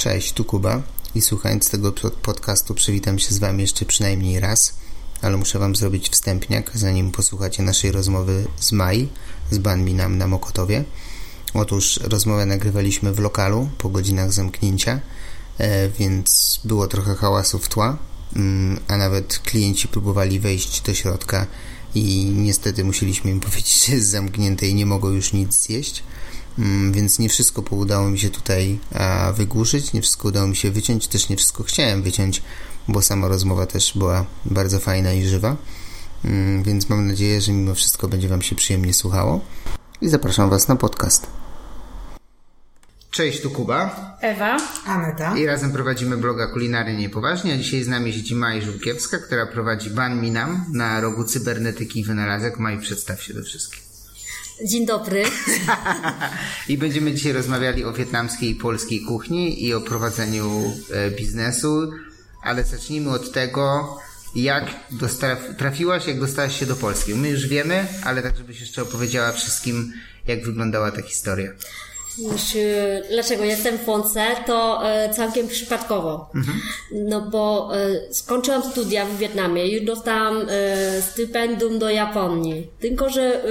Cześć, 0.00 0.32
tu 0.32 0.44
Kuba 0.44 0.82
i 1.14 1.20
słuchając 1.20 1.70
tego 1.70 1.92
podcastu 2.22 2.74
przywitam 2.74 3.18
się 3.18 3.34
z 3.34 3.38
Wami 3.38 3.62
jeszcze 3.62 3.84
przynajmniej 3.84 4.40
raz, 4.40 4.74
ale 5.22 5.36
muszę 5.36 5.58
Wam 5.58 5.76
zrobić 5.76 6.10
wstępniak, 6.10 6.70
zanim 6.74 7.10
posłuchacie 7.12 7.62
naszej 7.62 7.92
rozmowy 7.92 8.46
z 8.60 8.72
Mai, 8.72 9.08
z 9.50 9.58
Banminam 9.58 10.18
na 10.18 10.26
Mokotowie. 10.26 10.84
Otóż 11.54 12.00
rozmowę 12.02 12.46
nagrywaliśmy 12.46 13.12
w 13.12 13.18
lokalu 13.18 13.68
po 13.78 13.88
godzinach 13.88 14.32
zamknięcia, 14.32 15.00
e, 15.58 15.88
więc 15.88 16.60
było 16.64 16.86
trochę 16.86 17.14
hałasu 17.14 17.58
w 17.58 17.68
tła, 17.68 17.98
mm, 18.36 18.80
a 18.88 18.96
nawet 18.96 19.38
klienci 19.38 19.88
próbowali 19.88 20.40
wejść 20.40 20.80
do 20.80 20.94
środka 20.94 21.46
i 21.94 22.24
niestety 22.36 22.84
musieliśmy 22.84 23.30
im 23.30 23.40
powiedzieć, 23.50 23.86
że 23.86 23.94
jest 23.94 24.08
zamknięte 24.08 24.66
i 24.66 24.74
nie 24.74 24.86
mogą 24.86 25.10
już 25.10 25.32
nic 25.32 25.54
zjeść. 25.54 26.02
Mm, 26.58 26.92
więc 26.92 27.18
nie 27.18 27.28
wszystko 27.28 27.62
udało 27.70 28.10
mi 28.10 28.18
się 28.18 28.30
tutaj 28.30 28.78
wygłuszyć, 29.34 29.92
nie 29.92 30.00
wszystko 30.00 30.28
udało 30.28 30.46
mi 30.46 30.56
się 30.56 30.70
wyciąć, 30.70 31.08
też 31.08 31.28
nie 31.28 31.36
wszystko 31.36 31.62
chciałem 31.62 32.02
wyciąć, 32.02 32.42
bo 32.88 33.02
sama 33.02 33.28
rozmowa 33.28 33.66
też 33.66 33.92
była 33.94 34.26
bardzo 34.44 34.80
fajna 34.80 35.12
i 35.12 35.26
żywa. 35.26 35.56
Mm, 36.24 36.62
więc 36.62 36.88
mam 36.88 37.06
nadzieję, 37.06 37.40
że 37.40 37.52
mimo 37.52 37.74
wszystko 37.74 38.08
będzie 38.08 38.28
Wam 38.28 38.42
się 38.42 38.56
przyjemnie 38.56 38.94
słuchało 38.94 39.40
i 40.00 40.08
zapraszam 40.08 40.50
Was 40.50 40.68
na 40.68 40.76
podcast. 40.76 41.26
Cześć, 43.10 43.40
tu 43.42 43.50
Kuba. 43.50 44.16
Ewa. 44.20 44.56
Aneta. 44.86 45.36
I 45.36 45.46
razem 45.46 45.72
prowadzimy 45.72 46.16
bloga 46.16 46.46
Kulinarnie 46.46 46.96
Niepoważnie, 46.96 47.54
a 47.54 47.56
dzisiaj 47.56 47.82
z 47.82 47.88
nami 47.88 48.12
siedzi 48.12 48.34
Maj 48.34 48.62
Żółkiewska, 48.62 49.18
która 49.18 49.46
prowadzi 49.46 49.90
Ban 49.90 50.20
Minam 50.20 50.64
na 50.72 51.00
rogu 51.00 51.24
cybernetyki 51.24 52.00
i 52.00 52.04
wynalazek. 52.04 52.58
Maj, 52.58 52.80
przedstaw 52.80 53.22
się 53.22 53.34
do 53.34 53.42
wszystkich. 53.42 53.89
Dzień 54.64 54.86
dobry. 54.86 55.22
I 56.68 56.78
będziemy 56.78 57.12
dzisiaj 57.12 57.32
rozmawiali 57.32 57.84
o 57.84 57.92
wietnamskiej 57.92 58.50
i 58.50 58.54
polskiej 58.54 59.00
kuchni 59.00 59.64
i 59.64 59.74
o 59.74 59.80
prowadzeniu 59.80 60.72
e, 60.90 61.10
biznesu, 61.10 61.90
ale 62.42 62.64
zacznijmy 62.64 63.10
od 63.10 63.32
tego, 63.32 63.96
jak 64.34 64.64
trafiłaś, 65.58 66.06
jak 66.06 66.20
dostałaś 66.20 66.60
się 66.60 66.66
do 66.66 66.76
Polski. 66.76 67.14
My 67.14 67.28
już 67.28 67.46
wiemy, 67.46 67.86
ale 68.04 68.22
tak, 68.22 68.36
żebyś 68.36 68.60
jeszcze 68.60 68.82
opowiedziała 68.82 69.32
wszystkim, 69.32 69.92
jak 70.26 70.44
wyglądała 70.44 70.90
ta 70.90 71.02
historia. 71.02 71.50
Dlaczego 73.10 73.44
jestem 73.44 73.78
w 73.78 73.84
Polsce? 73.84 74.26
To 74.46 74.88
e, 74.88 75.14
całkiem 75.14 75.48
przypadkowo. 75.48 76.30
Mhm. 76.34 76.60
No 76.92 77.20
bo 77.20 77.70
e, 77.76 78.14
skończyłam 78.14 78.62
studia 78.70 79.06
w 79.06 79.16
Wietnamie 79.16 79.66
i 79.66 79.84
dostałam 79.84 80.46
e, 80.48 81.02
stypendium 81.02 81.78
do 81.78 81.90
Japonii. 81.90 82.70
Tylko, 82.80 83.10
że 83.10 83.44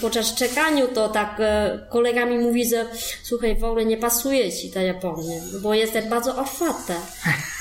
podczas 0.00 0.34
czekaniu 0.34 0.88
to 0.88 1.08
tak 1.08 1.42
kolega 1.90 2.26
mi 2.26 2.38
mówi, 2.38 2.68
że 2.68 2.86
słuchaj, 3.22 3.56
w 3.56 3.64
ogóle 3.64 3.84
nie 3.84 3.96
pasuje 3.96 4.52
ci 4.52 4.70
ta 4.70 4.82
Japonia, 4.82 5.40
bo 5.62 5.74
jestem 5.74 6.08
bardzo 6.08 6.36
otwarta. 6.36 6.94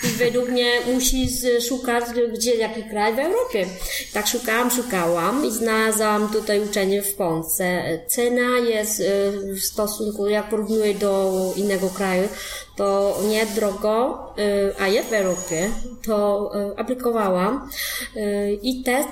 I 0.03 0.07
według 0.07 0.49
mnie 0.49 0.71
musisz 0.93 1.31
szukać 1.67 2.03
gdzie, 2.33 2.55
jaki 2.55 2.83
kraj 2.83 3.15
w 3.15 3.19
Europie. 3.19 3.65
Tak 4.13 4.27
szukałam, 4.27 4.71
szukałam 4.71 5.45
i 5.45 5.51
znalazłam 5.51 6.29
tutaj 6.29 6.59
uczenie 6.59 7.01
w 7.01 7.15
Polsce. 7.15 7.83
Cena 8.07 8.59
jest 8.69 9.03
w 9.55 9.59
stosunku 9.59 10.27
jak 10.37 10.49
porównuję 10.49 10.93
do 10.93 11.33
innego 11.55 11.89
kraju, 11.89 12.27
to 12.75 13.17
nie 13.29 13.45
drogo, 13.45 14.19
y, 14.39 14.73
a 14.79 14.87
jest 14.87 15.09
w 15.09 15.13
Europie, 15.13 15.69
to 16.05 16.51
y, 16.71 16.77
aplikowałam 16.77 17.69
y, 18.15 18.59
i 18.61 18.83
też 18.83 19.05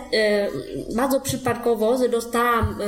bardzo 0.95 1.21
przypadkowo 1.21 2.09
dostałam 2.09 2.79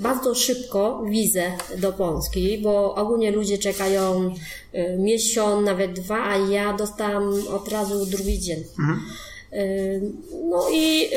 bardzo 0.00 0.34
szybko 0.34 1.02
wizę 1.08 1.42
do 1.78 1.92
Polski, 1.92 2.58
bo 2.58 2.94
ogólnie 2.94 3.30
ludzie 3.30 3.58
czekają 3.58 4.34
miesiąc, 4.98 5.66
nawet 5.66 5.92
dwa, 5.92 6.24
a 6.24 6.36
ja 6.36 6.72
dostałam 6.72 7.32
od 7.48 7.68
razu 7.68 8.06
drugi 8.06 8.38
dzień. 8.38 8.64
Mhm. 8.78 9.00
No 10.50 10.68
i 10.72 11.08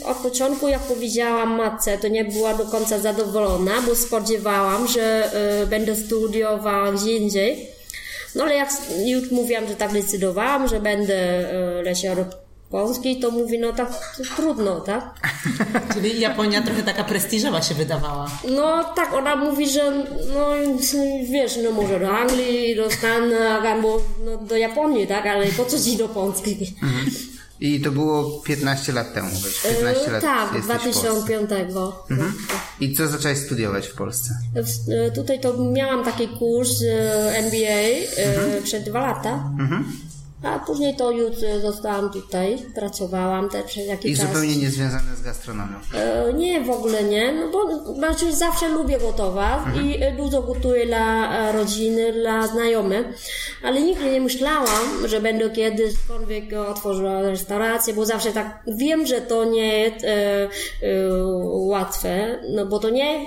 y, 0.00 0.04
od 0.04 0.16
początku, 0.16 0.68
jak 0.68 0.80
powiedziałam 0.80 1.56
matce, 1.56 1.98
to 1.98 2.08
nie 2.08 2.24
była 2.24 2.54
do 2.54 2.64
końca 2.64 2.98
zadowolona, 2.98 3.72
bo 3.86 3.94
spodziewałam, 3.94 4.88
że 4.88 5.30
y, 5.62 5.66
będę 5.66 5.96
studiowała 5.96 6.92
gdzie 6.92 7.16
indziej. 7.16 7.66
No 8.34 8.44
ale 8.44 8.54
jak 8.54 8.70
już 9.06 9.30
mówiłam, 9.30 9.68
że 9.68 9.74
tak 9.74 9.92
decydowałam, 9.92 10.68
że 10.68 10.80
będę 10.80 11.50
y, 11.78 11.82
leciała 11.82 12.16
do 12.16 12.24
Polski, 12.70 13.20
to 13.20 13.30
mówi, 13.30 13.58
no 13.58 13.72
tak 13.72 14.16
trudno, 14.36 14.80
tak? 14.80 15.14
Czyli 15.94 16.20
Japonia 16.20 16.62
trochę 16.62 16.82
taka 16.82 17.04
prestiżowa 17.04 17.62
się 17.62 17.74
wydawała. 17.74 18.30
No 18.50 18.84
tak, 18.84 19.14
ona 19.14 19.36
mówi, 19.36 19.70
że 19.70 19.92
no 20.34 20.50
wiesz, 21.30 21.58
no 21.64 21.70
może 21.70 22.00
do 22.00 22.10
Anglii, 22.10 22.76
do 22.76 22.90
Stanów, 22.90 23.38
albo 23.66 24.00
no, 24.24 24.36
do 24.36 24.56
Japonii, 24.56 25.06
tak? 25.06 25.26
Ale 25.26 25.46
po 25.46 25.64
co 25.64 25.80
ci 25.80 25.96
do 25.96 26.08
Polski? 26.08 26.74
Mhm. 26.82 27.29
I 27.60 27.80
to 27.80 27.90
było 27.90 28.40
15 28.40 28.92
lat 28.92 29.14
temu, 29.14 29.30
15 29.62 30.04
yy, 30.04 30.12
lat 30.12 30.22
Tak, 30.22 30.62
2005. 30.62 31.50
Mhm. 32.10 32.32
I 32.80 32.94
co 32.94 33.08
zaczęłaś 33.08 33.38
studiować 33.38 33.86
w 33.86 33.94
Polsce? 33.94 34.30
E, 34.88 35.10
tutaj 35.10 35.40
to 35.40 35.64
miałam 35.64 36.04
taki 36.04 36.28
kurs 36.28 36.82
e, 36.82 37.42
MBA 37.42 38.22
mhm. 38.22 38.62
przez 38.62 38.84
dwa 38.84 39.00
lata. 39.00 39.50
Mhm. 39.58 39.84
A 40.42 40.58
później 40.58 40.96
to 40.96 41.10
już 41.10 41.36
zostałam 41.62 42.10
tutaj, 42.10 42.58
pracowałam 42.74 43.48
też 43.48 43.64
przez 43.64 43.86
jakiś 43.86 44.12
I 44.12 44.16
czas. 44.16 44.24
I 44.24 44.28
zupełnie 44.28 44.56
niezwiązane 44.56 45.16
z 45.16 45.22
gastronomią? 45.22 45.76
E, 45.94 46.32
nie, 46.32 46.60
w 46.60 46.70
ogóle 46.70 47.04
nie, 47.04 47.32
no 47.32 47.48
bo 47.48 47.94
znaczy 47.94 48.36
zawsze 48.36 48.68
lubię 48.68 48.98
gotować 48.98 49.66
mhm. 49.66 49.86
i 49.86 50.16
dużo 50.16 50.42
gotuję 50.42 50.86
dla 50.86 51.38
e, 51.38 51.52
rodziny, 51.52 52.12
dla 52.12 52.46
znajomych, 52.46 53.06
ale 53.62 53.82
nigdy 53.82 54.10
nie 54.10 54.20
myślałam, 54.20 55.08
że 55.08 55.20
będę 55.20 55.50
kiedyśkolwiek 55.50 56.44
otworzyła 56.52 57.22
restaurację, 57.22 57.94
bo 57.94 58.06
zawsze 58.06 58.32
tak 58.32 58.62
wiem, 58.66 59.06
że 59.06 59.20
to 59.20 59.44
nie 59.44 59.78
jest 59.78 60.04
e, 60.04 60.08
e, 60.08 60.48
łatwe, 61.44 62.40
no 62.54 62.66
bo 62.66 62.78
to 62.78 62.90
nie, 62.90 63.26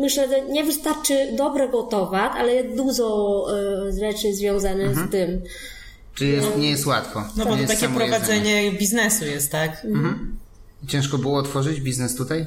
myślę, 0.00 0.28
że 0.28 0.42
nie 0.42 0.64
wystarczy 0.64 1.14
dobre 1.32 1.68
gotować, 1.68 2.32
ale 2.36 2.54
jest 2.54 2.76
dużo 2.76 3.46
e, 3.88 3.92
rzeczy 3.92 4.34
związanych 4.34 4.88
mhm. 4.88 5.08
z 5.08 5.10
tym. 5.10 5.42
Czy 6.14 6.26
jest, 6.26 6.56
nie 6.58 6.70
jest 6.70 6.86
łatwo? 6.86 7.24
No 7.36 7.44
bo 7.44 7.56
to 7.56 7.66
takie 7.66 7.88
prowadzenie 7.88 8.72
biznesu 8.72 9.24
jest, 9.24 9.52
tak? 9.52 9.84
Mhm. 9.84 10.38
Ciężko 10.88 11.18
było 11.18 11.38
otworzyć 11.38 11.80
biznes 11.80 12.16
tutaj? 12.16 12.46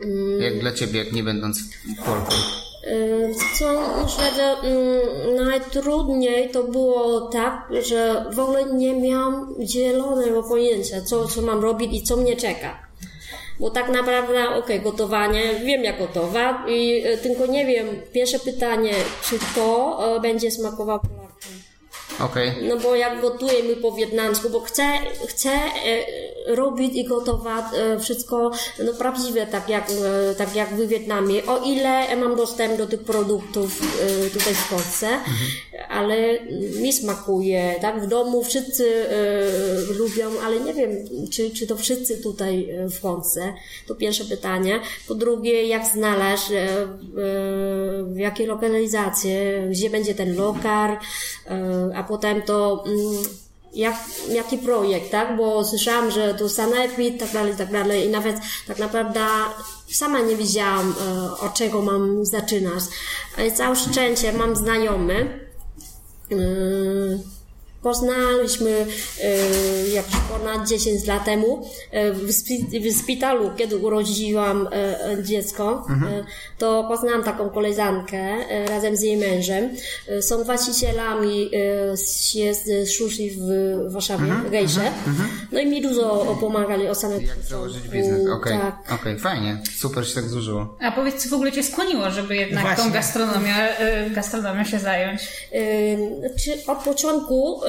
Mm. 0.00 0.40
Jak 0.40 0.60
dla 0.60 0.72
Ciebie, 0.72 1.04
jak 1.04 1.12
nie 1.12 1.22
będąc 1.22 1.58
Polką? 2.06 2.36
Co 3.58 3.66
myślę, 4.04 4.30
że 4.36 4.56
najtrudniej 5.44 6.50
to 6.50 6.64
było 6.64 7.20
tak, 7.20 7.68
że 7.88 8.24
w 8.32 8.38
ogóle 8.38 8.64
nie 8.74 9.00
miałam 9.00 9.54
zielonego 9.62 10.42
pojęcia, 10.42 11.02
co, 11.02 11.28
co 11.28 11.42
mam 11.42 11.60
robić 11.60 11.92
i 11.92 12.02
co 12.02 12.16
mnie 12.16 12.36
czeka. 12.36 12.86
Bo 13.60 13.70
tak 13.70 13.88
naprawdę, 13.88 14.48
okej, 14.48 14.58
okay, 14.58 14.80
gotowanie, 14.80 15.42
wiem 15.64 15.84
jak 15.84 15.98
gotować, 15.98 16.56
i 16.68 17.02
e, 17.04 17.18
tylko 17.18 17.46
nie 17.46 17.66
wiem, 17.66 17.86
pierwsze 18.12 18.38
pytanie, 18.38 18.94
czy 19.24 19.38
to 19.54 19.98
e, 20.16 20.20
będzie 20.20 20.50
smakowało 20.50 21.00
Okay. 22.20 22.52
No 22.68 22.76
bo 22.76 22.94
jak 22.94 23.20
gotujemy 23.20 23.76
po 23.76 23.92
wietnamsku, 23.92 24.50
bo 24.50 24.60
chcę, 24.60 24.82
chcę 25.26 25.50
e, 25.50 26.54
robić 26.54 26.94
i 26.94 27.04
gotować 27.04 27.64
e, 27.74 28.00
wszystko 28.00 28.50
no, 28.84 28.92
prawdziwe, 28.94 29.46
tak 29.46 29.68
jak, 29.68 29.90
e, 29.90 30.34
tak 30.34 30.56
jak 30.56 30.68
w 30.74 30.88
Wietnamie. 30.88 31.46
O 31.46 31.64
ile 31.64 32.16
mam 32.16 32.36
dostęp 32.36 32.78
do 32.78 32.86
tych 32.86 33.00
produktów 33.00 33.80
tutaj 34.32 34.54
w 34.54 34.68
Polsce, 34.70 35.08
ale 35.88 36.40
mi 36.80 36.92
smakuje, 36.92 37.74
tak? 37.80 38.02
W 38.02 38.06
domu 38.06 38.44
wszyscy 38.44 39.06
lubią, 39.98 40.30
ale 40.44 40.60
nie 40.60 40.74
wiem, 40.74 40.90
czy, 41.32 41.50
czy 41.50 41.66
to 41.66 41.76
wszyscy 41.76 42.22
tutaj 42.22 42.68
w 42.90 43.00
Polsce. 43.00 43.54
To 43.86 43.94
pierwsze 43.94 44.24
pytanie. 44.24 44.80
Po 45.08 45.14
drugie, 45.14 45.66
jak 45.66 45.86
znaleźć, 45.86 46.46
w 48.02 48.16
jakiej 48.16 48.46
lokalizacji, 48.46 49.30
gdzie 49.70 49.90
będzie 49.90 50.14
ten 50.14 50.36
lokal, 50.36 50.98
a 51.94 52.05
potem 52.08 52.42
to 52.42 52.84
mm, 52.86 53.24
jak, 53.74 53.94
jaki 54.28 54.58
projekt, 54.58 55.10
tak? 55.10 55.36
Bo 55.36 55.64
słyszałam, 55.64 56.10
że 56.10 56.34
to 56.34 56.48
sanepid, 56.48 57.20
tak 57.20 57.32
dalej, 57.32 57.54
tak 57.58 57.72
dalej 57.72 58.06
i 58.06 58.08
nawet 58.08 58.36
tak 58.66 58.78
naprawdę 58.78 59.20
sama 59.90 60.20
nie 60.20 60.36
wiedziałam, 60.36 60.94
e, 61.00 61.40
od 61.46 61.54
czego 61.54 61.82
mam 61.82 62.26
zaczynać. 62.26 62.84
Ale 63.38 63.52
całe 63.52 63.76
szczęście 63.76 64.32
mam 64.32 64.56
znajomy, 64.56 65.48
e, 66.32 66.36
poznaliśmy 67.86 68.70
e, 68.70 69.88
jakieś 69.88 70.16
ponad 70.32 70.68
10 70.68 71.06
lat 71.06 71.24
temu 71.24 71.68
e, 71.90 72.12
w, 72.12 72.30
spi- 72.30 72.80
w 72.92 72.98
szpitalu, 73.02 73.50
kiedy 73.56 73.76
urodziłam 73.76 74.68
e, 74.72 75.22
dziecko, 75.22 75.86
e, 75.90 76.24
to 76.58 76.84
poznałam 76.88 77.24
taką 77.24 77.48
koleżankę 77.50 78.18
e, 78.18 78.66
razem 78.66 78.96
z 78.96 79.02
jej 79.02 79.16
mężem. 79.16 79.70
E, 80.08 80.22
Są 80.22 80.44
właścicielami 80.44 81.50
jest 82.34 82.70
sushi 82.96 83.30
w 83.38 83.46
Warszawie, 83.92 84.32
w 84.46 84.50
Gejsze. 84.50 84.80
No 85.52 85.60
i 85.60 85.66
mi 85.66 85.82
dużo 85.82 86.36
pomagali 86.40 86.88
od 86.88 86.98
samego 86.98 87.20
Jak 87.26 87.38
założyć 87.48 87.88
biznes? 87.88 88.20
Okej, 88.30 88.58
Tak. 88.58 89.00
okej, 89.00 89.18
fajnie. 89.18 89.62
Super 89.78 90.08
się 90.08 90.14
tak 90.14 90.24
złożyło. 90.28 90.76
A 90.80 90.92
powiedz, 90.92 91.22
co 91.22 91.28
w 91.28 91.32
ogóle 91.32 91.52
cię 91.52 91.62
skłoniło, 91.62 92.10
żeby 92.10 92.36
jednak 92.36 92.64
Właśnie. 92.64 92.84
tą 92.84 92.90
gastronomią, 92.92 93.54
y, 94.06 94.10
gastronomią 94.10 94.64
się 94.64 94.78
zająć? 94.78 95.20
Czy 96.44 96.70
od 96.72 96.78
początku 96.78 97.60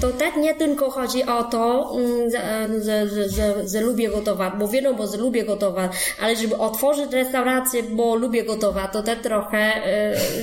to 0.00 0.08
też 0.10 0.36
nie 0.36 0.54
tylko 0.54 0.90
chodzi 0.90 1.24
o 1.24 1.44
to, 1.44 1.96
że, 2.32 2.68
że, 2.84 3.08
że, 3.28 3.68
że, 3.68 3.80
lubię 3.80 4.08
gotować, 4.08 4.52
bo 4.58 4.68
wiadomo, 4.68 5.06
że 5.06 5.16
lubię 5.16 5.44
gotować, 5.44 5.92
ale 6.20 6.36
żeby 6.36 6.56
otworzyć 6.56 7.12
restaurację, 7.12 7.82
bo 7.82 8.14
lubię 8.14 8.44
gotować, 8.44 8.92
to 8.92 9.02
też 9.02 9.18
trochę 9.22 9.72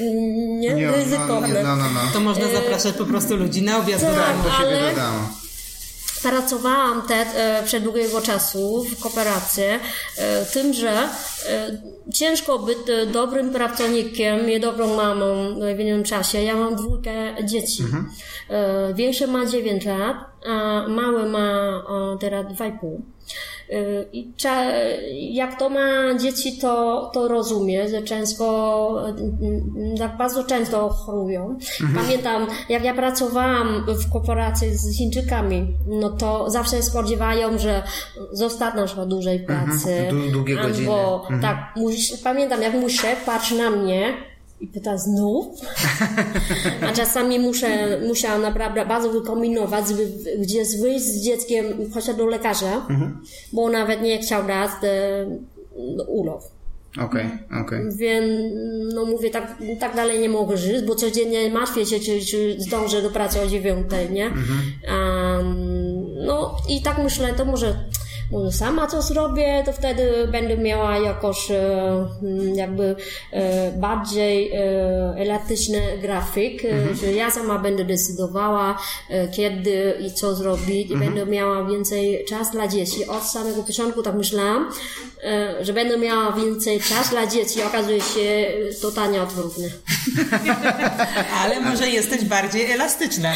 ym, 0.02 0.60
nie, 0.60 0.74
Nie, 0.74 0.92
ryzykowne. 0.92 1.48
No, 1.48 1.48
nie, 1.48 1.64
no, 1.64 1.76
no, 1.76 1.86
no. 1.94 2.02
To 2.14 2.20
można 2.20 2.48
zapraszać 2.48 2.96
po 2.96 3.06
prostu 3.06 3.36
ludzi 3.38 3.62
na 3.62 3.78
obiad 3.78 4.02
do 4.02 4.08
tak. 4.08 4.16
domu. 4.16 4.44
Do 4.44 4.50
siebie 4.50 4.80
ale- 4.80 4.96
do 4.96 5.02
domu. 5.02 5.43
Pracowałam 6.24 7.02
też 7.02 7.28
e, 7.36 7.64
przed 7.66 7.84
długiego 7.84 8.22
czasu 8.22 8.84
w 8.84 9.00
kooperacji, 9.00 9.64
e, 9.64 10.46
tym, 10.46 10.74
że 10.74 10.92
e, 10.92 11.10
ciężko 12.14 12.60
być 12.60 12.78
dobrym 13.14 13.54
pracownikiem 13.54 14.50
i 14.50 14.60
dobrą 14.60 14.96
mamą 14.96 15.56
w 15.76 15.80
jednym 15.80 16.04
czasie. 16.04 16.42
Ja 16.42 16.56
mam 16.56 16.76
dwójkę 16.76 17.12
dzieci. 17.44 17.84
Większy 18.94 19.28
ma 19.28 19.46
9 19.46 19.86
lat, 19.86 20.18
a 20.46 20.88
mały 20.88 21.30
ma 21.30 21.84
teraz 22.20 22.46
2,5. 22.46 22.98
I 24.14 25.36
jak 25.36 25.60
to 25.60 25.70
ma 25.70 26.18
dzieci, 26.20 26.58
to, 26.58 27.12
to 27.14 27.28
rozumie, 27.28 27.90
że 27.90 28.02
często, 28.02 29.06
mm, 29.10 29.98
tak 29.98 30.18
bardzo 30.18 30.44
często 30.44 30.90
chorują. 30.90 31.58
Pamiętam, 31.96 32.48
jak 32.70 32.84
ja 32.84 32.94
pracowałam 32.94 33.86
w 33.88 34.12
korporacji 34.14 34.76
z 34.78 34.98
Chińczykami, 34.98 35.68
no 35.88 36.10
to 36.10 36.50
zawsze 36.50 36.82
spodziewają, 36.84 37.58
że 37.58 37.84
zostaną 38.32 38.86
na 38.98 39.06
dłużej 39.06 39.40
pracy. 39.40 40.08
Dłu- 40.12 40.32
długie 40.32 40.56
godziny. 40.56 40.92
Albo, 40.92 41.28
tak, 41.42 41.58
mój, 41.76 41.96
pamiętam, 42.24 42.62
jak 42.62 42.74
mój 42.74 42.90
szef 42.90 43.26
patrzy 43.26 43.56
na 43.58 43.70
mnie 43.70 44.14
i 44.64 44.68
pyta 44.68 44.98
znów. 44.98 45.46
A 46.90 46.94
czasami 46.94 47.40
muszę, 47.40 48.00
musiałam 48.08 48.42
naprawdę 48.42 48.86
bardzo 48.86 49.10
wykombinować, 49.10 49.88
żeby 49.88 50.08
gdzieś 50.38 50.68
wyjść 50.82 51.06
z 51.06 51.22
dzieckiem 51.22 51.66
chociaż 51.94 52.16
do 52.16 52.26
lekarza, 52.26 52.88
bo 53.54 53.70
nawet 53.70 54.02
nie 54.02 54.18
chciał 54.20 54.48
dać 54.48 54.72
e, 54.84 55.26
urlop. 56.08 56.42
Okej, 57.02 57.26
okej. 57.62 57.80
Więc, 57.96 58.54
no 58.94 59.06
mówię, 59.06 59.30
tak, 59.30 59.58
tak 59.80 59.96
dalej 59.96 60.20
nie 60.20 60.30
mogę 60.30 60.58
żyć, 60.58 60.86
bo 60.86 60.96
codziennie 60.96 61.50
martwię 61.50 61.86
się, 61.86 62.00
czy, 62.00 62.26
czy 62.26 62.56
zdążę 62.60 63.02
do 63.02 63.10
pracy 63.10 63.42
o 63.42 63.48
dziewiątej, 63.48 64.12
nie? 64.12 64.26
Um, 64.26 66.06
no 66.26 66.56
i 66.70 66.82
tak 66.82 66.98
myślę, 67.04 67.34
to 67.34 67.46
może, 67.46 67.76
może 68.32 68.52
sama 68.52 68.88
co 68.88 69.02
zrobię, 69.02 69.64
to 69.66 69.74
wtedy 69.74 70.28
będę 70.32 70.58
miała 70.58 70.98
jakoś 70.98 71.52
e, 71.52 72.08
mm, 72.24 72.56
jakby 72.56 72.96
e, 73.32 73.72
bardziej 73.72 74.52
e, 74.52 74.60
elastyczny 75.18 75.82
grafik, 76.02 76.66
e, 76.66 76.96
że 76.96 77.12
ja 77.12 77.32
sama 77.32 77.60
będę 77.60 77.86
decydowała, 77.86 78.78
kiedy 79.36 79.94
i 80.00 80.12
co 80.12 80.36
zrobić 80.36 80.92
i 80.92 80.98
będę 80.98 81.26
miała 81.26 81.66
więcej 81.66 82.26
czas 82.26 82.52
dla 82.52 82.68
dzieci. 82.68 83.06
Od 83.06 83.24
samego 83.24 83.64
początku 83.64 84.04
tak 84.04 84.16
myślałam, 84.16 84.72
że 85.62 85.74
będę 85.74 85.98
miała 85.98 86.32
więcej 86.32 86.80
czas 86.80 87.10
dla 87.10 87.28
dzieci. 87.28 87.64
Okazuje 87.64 88.02
się 88.02 88.52
totalnie 88.82 89.22
odwrotnie. 89.22 89.70
Ale 91.42 91.60
może 91.62 91.90
jesteś 91.90 92.26
bardziej 92.26 92.72
elastyczna. 92.72 93.34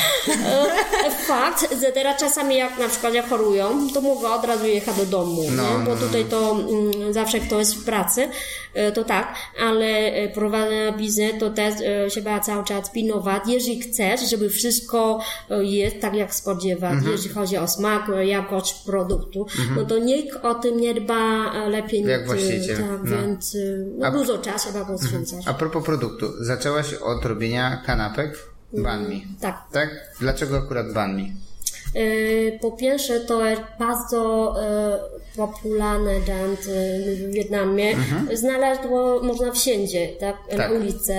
Fakt, 1.27 1.81
że 1.81 1.91
teraz 1.91 2.19
czasami 2.19 2.57
jak 2.57 2.79
na 2.79 2.87
przykład 2.89 3.13
jak 3.13 3.29
chorują, 3.29 3.87
to 3.93 4.01
mogę 4.01 4.29
od 4.29 4.45
razu 4.45 4.65
jechać 4.77 4.95
do 4.97 5.05
domu, 5.05 5.43
No, 5.55 5.79
nie? 5.79 5.85
bo 5.85 5.95
no, 5.95 6.01
tutaj 6.01 6.25
to 6.25 6.51
mm, 6.51 7.13
zawsze 7.13 7.39
kto 7.39 7.59
jest 7.59 7.75
w 7.75 7.85
pracy, 7.85 8.29
e, 8.73 8.91
to 8.91 9.03
tak, 9.03 9.35
ale 9.67 9.85
e, 9.87 10.29
prowadzenie 10.29 10.93
biznes 10.97 11.31
to 11.39 11.49
też 11.49 11.73
e, 11.83 12.07
trzeba 12.09 12.39
cały 12.39 12.63
czas 12.63 12.89
pilnować. 12.91 13.43
Jeżeli 13.47 13.79
chcesz, 13.81 14.29
żeby 14.29 14.49
wszystko 14.49 15.19
jest 15.61 15.99
tak 16.01 16.13
jak 16.15 16.35
spodziewać, 16.35 16.93
Mhm. 16.93 17.11
jeżeli 17.11 17.33
chodzi 17.33 17.57
o 17.57 17.67
smak, 17.67 18.05
jakość 18.25 18.73
produktu, 18.73 19.45
no 19.75 19.85
to 19.85 19.97
nikt 19.99 20.35
o 20.45 20.55
tym 20.55 20.81
nie 20.81 20.93
dba 20.93 21.53
lepiej 21.67 22.03
Jak 22.03 22.19
niż, 22.21 22.27
właściciel, 22.27 22.77
Tak, 22.77 22.85
no. 23.03 23.17
więc 23.21 23.57
no, 23.97 24.07
A- 24.07 24.11
dużo 24.11 24.37
czasu 24.37 24.69
trzeba 24.69 24.85
poświęcać. 24.85 25.47
A 25.47 25.53
propos 25.53 25.83
produktu, 25.85 26.25
zaczęłaś 26.43 26.93
od 26.93 27.25
robienia 27.25 27.83
kanapek 27.85 28.39
banh 28.73 29.09
mi. 29.09 29.27
Tak. 29.41 29.57
Tak? 29.71 29.89
Dlaczego 30.19 30.57
akurat 30.57 30.93
banh 30.93 31.17
mi? 31.17 31.23
E, 31.23 31.46
Po 32.61 32.71
pierwsze, 32.71 33.19
to 33.19 33.45
jest 33.45 33.61
bardzo 33.79 34.53
e, 34.63 34.99
popularny 35.37 36.13
dant 36.27 36.59
e, 36.59 36.99
w 37.15 37.31
Wietnamie. 37.33 37.95
Znalazło 38.33 39.23
można 39.23 39.51
wszędzie, 39.51 40.07
tak? 40.19 40.35
Mhm. 40.35 40.57
Tak. 40.57 40.71
Na 40.71 40.77
ulicy, 40.77 41.13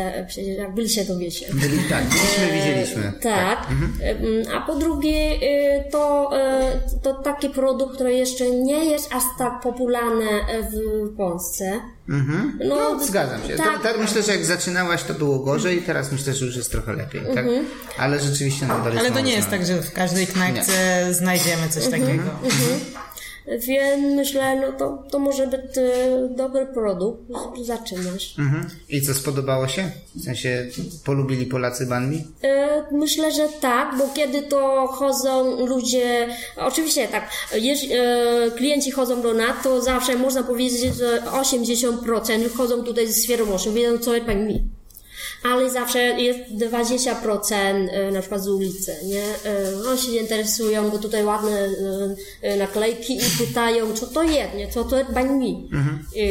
jak 0.58 0.74
byliście, 0.74 1.04
to 1.04 1.18
wiecie. 1.18 1.46
Byli, 1.54 1.78
tak, 1.90 2.04
byliśmy, 2.04 2.46
widzieliśmy. 2.58 3.12
Tak. 3.22 3.66
Em, 4.02 4.18
A 4.54 4.60
po 4.60 4.74
drugie, 4.74 5.38
to, 5.90 6.30
to 7.02 7.14
taki 7.14 7.48
produkt, 7.50 7.94
który 7.94 8.14
jeszcze 8.14 8.50
nie 8.50 8.84
jest 8.84 9.14
aż 9.14 9.22
tak 9.38 9.60
popularny 9.60 10.26
w 10.72 11.16
Polsce. 11.16 11.80
Mhm. 12.08 12.58
No, 12.64 13.06
zgadzam 13.06 13.42
się. 13.42 13.56
Tak. 13.56 13.76
To, 13.76 13.82
tak, 13.82 13.98
myślę, 13.98 14.22
że 14.22 14.32
jak 14.32 14.44
zaczynałaś, 14.44 15.02
to 15.02 15.14
było 15.14 15.38
gorzej, 15.38 15.82
teraz 15.82 16.12
myślę, 16.12 16.34
że 16.34 16.46
już 16.46 16.56
jest 16.56 16.72
trochę 16.72 16.92
lepiej, 16.92 17.20
tak? 17.34 17.46
Mhm. 17.46 17.66
Ale 17.98 18.20
rzeczywiście 18.20 18.66
nadal 18.66 18.92
jest 18.92 19.04
Ale 19.06 19.14
to 19.14 19.20
nie 19.20 19.32
jest 19.32 19.50
tak, 19.50 19.66
że 19.66 19.82
w 19.82 19.92
każdej 19.92 20.26
knajpce 20.26 21.06
znajdziemy 21.14 21.68
coś 21.68 21.84
takiego. 21.84 22.22
Więc 23.58 24.14
myślę, 24.16 24.60
no 24.60 24.72
to, 24.72 25.04
to 25.10 25.18
może 25.18 25.46
być 25.46 25.60
e, 25.60 26.28
dobry 26.36 26.66
produkt, 26.66 27.22
żeby 27.28 27.64
zaczynać. 27.64 28.34
Mhm. 28.38 28.68
I 28.88 29.02
co, 29.02 29.14
spodobało 29.14 29.68
się? 29.68 29.90
W 30.14 30.22
sensie, 30.24 30.66
polubili 31.04 31.46
Polacy 31.46 31.86
banh 31.86 32.10
mi? 32.10 32.24
E, 32.44 32.68
Myślę, 32.92 33.32
że 33.32 33.48
tak, 33.60 33.98
bo 33.98 34.08
kiedy 34.14 34.42
to 34.42 34.86
chodzą 34.86 35.66
ludzie, 35.66 36.28
oczywiście 36.56 37.08
tak, 37.08 37.30
jeśli 37.54 37.92
e, 37.92 38.50
klienci 38.56 38.90
chodzą 38.90 39.22
do 39.22 39.34
nas, 39.34 39.62
to 39.62 39.82
zawsze 39.82 40.16
można 40.16 40.42
powiedzieć, 40.42 40.94
że 40.94 41.20
80% 41.20 42.50
chodzą 42.56 42.82
tutaj 42.84 43.12
ze 43.12 43.22
świadomością, 43.22 43.72
wiedzą 43.74 43.98
co 43.98 44.14
jest 44.14 44.26
pani 44.26 44.42
mi. 44.42 44.77
Ale 45.44 45.70
zawsze 45.70 45.98
jest 45.98 46.38
20% 46.50 47.88
e, 47.90 48.10
na 48.10 48.20
przykład 48.20 48.42
z 48.42 48.48
ulicy, 48.48 48.96
nie? 49.04 49.22
Oni 49.90 50.00
się 50.00 50.10
interesują, 50.16 50.90
bo 50.90 50.98
tutaj 50.98 51.24
ładne 51.24 51.68
e, 52.42 52.56
naklejki 52.56 53.16
i 53.16 53.46
pytają, 53.46 53.92
co 53.92 54.06
to 54.06 54.22
jest, 54.22 54.54
nie? 54.54 54.68
Co 54.68 54.84
to 54.84 54.98
jest 54.98 55.10
banh 55.12 55.30
mi. 55.30 55.70
E, 56.16 56.22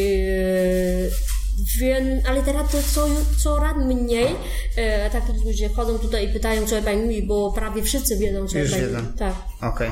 Więc, 1.78 2.26
ale 2.28 2.44
teraz 2.44 2.72
to 2.72 2.78
co, 2.94 3.08
coraz 3.44 3.78
mniej 3.86 4.28
e, 4.76 5.10
takich 5.10 5.46
ludzie 5.46 5.70
chodzą 5.70 6.00
tutaj 6.00 6.30
i 6.30 6.34
pytają, 6.34 6.66
co 6.68 6.76
jest 6.76 6.86
banh 6.88 7.06
mi, 7.08 7.22
bo 7.24 7.52
prawie 7.52 7.84
wszyscy 7.84 8.18
wiedzą, 8.18 8.48
co 8.48 8.58
Już 8.60 8.72
jest 8.72 8.82
banh 8.84 8.94
wiedzą. 8.94 9.12
mi. 9.12 9.18
Tak. 9.18 9.34
Okej. 9.74 9.92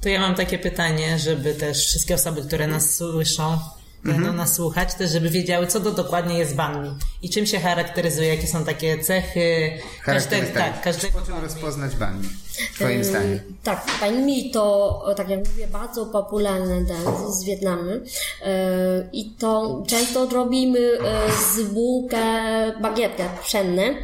To 0.00 0.08
ja 0.08 0.20
mam 0.20 0.34
takie 0.34 0.58
pytanie, 0.58 1.18
żeby 1.18 1.54
też 1.54 1.86
wszystkie 1.86 2.14
osoby, 2.14 2.42
które 2.42 2.66
nas 2.66 2.94
słyszą, 2.94 3.58
będą 4.06 4.32
nas 4.32 4.54
słuchać, 4.54 4.94
też 4.94 5.10
żeby 5.10 5.30
wiedziały, 5.30 5.66
co 5.66 5.80
to 5.80 5.90
dokładnie 5.92 6.38
jest 6.38 6.54
banh 6.54 6.82
mi 6.84 6.90
i 7.22 7.30
czym 7.30 7.46
się 7.46 7.60
charakteryzuje, 7.60 8.28
jakie 8.28 8.46
są 8.46 8.64
takie 8.64 8.98
cechy 8.98 9.70
każdego, 10.04 10.04
Charakterystyki. 10.04 10.58
tak, 10.58 10.82
każdego 10.82 11.18
Po 11.20 11.26
czym 11.26 11.38
rozpoznać 11.42 11.96
banh 11.96 12.22
mi? 12.22 12.28
Twoim 12.74 13.04
zdaniem. 13.04 13.40
Tak, 13.62 13.86
banh 14.00 14.24
mi 14.26 14.50
to, 14.50 15.04
tak 15.16 15.28
jak 15.28 15.48
mówię, 15.48 15.66
bardzo 15.66 16.06
popularny 16.06 16.84
dan 16.84 17.32
z 17.32 17.44
Wietnamu 17.44 17.90
E, 18.42 19.08
i 19.12 19.30
to 19.30 19.82
często 19.88 20.26
robimy 20.28 20.78
e, 20.78 21.32
z 21.54 21.62
bułkę 21.62 22.22
bagietkę 22.82 23.24
pszenne. 23.42 23.94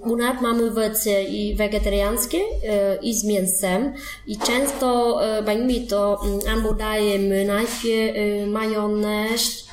U 0.00 0.16
nas 0.16 0.40
mamy 0.40 0.70
wersje 0.70 1.24
i 1.24 1.54
wegetariańskie 1.54 2.38
e, 2.38 2.96
i 3.02 3.14
z 3.14 3.24
mięsem. 3.24 3.92
I 4.26 4.36
często 4.36 5.18
e, 5.24 5.42
banh 5.42 5.66
mi 5.66 5.86
to 5.86 6.20
mm, 6.24 6.40
albo 6.48 6.74
dajemy 6.74 7.44
najpierw 7.44 8.16
e, 8.16 8.46
majonez 8.46 9.66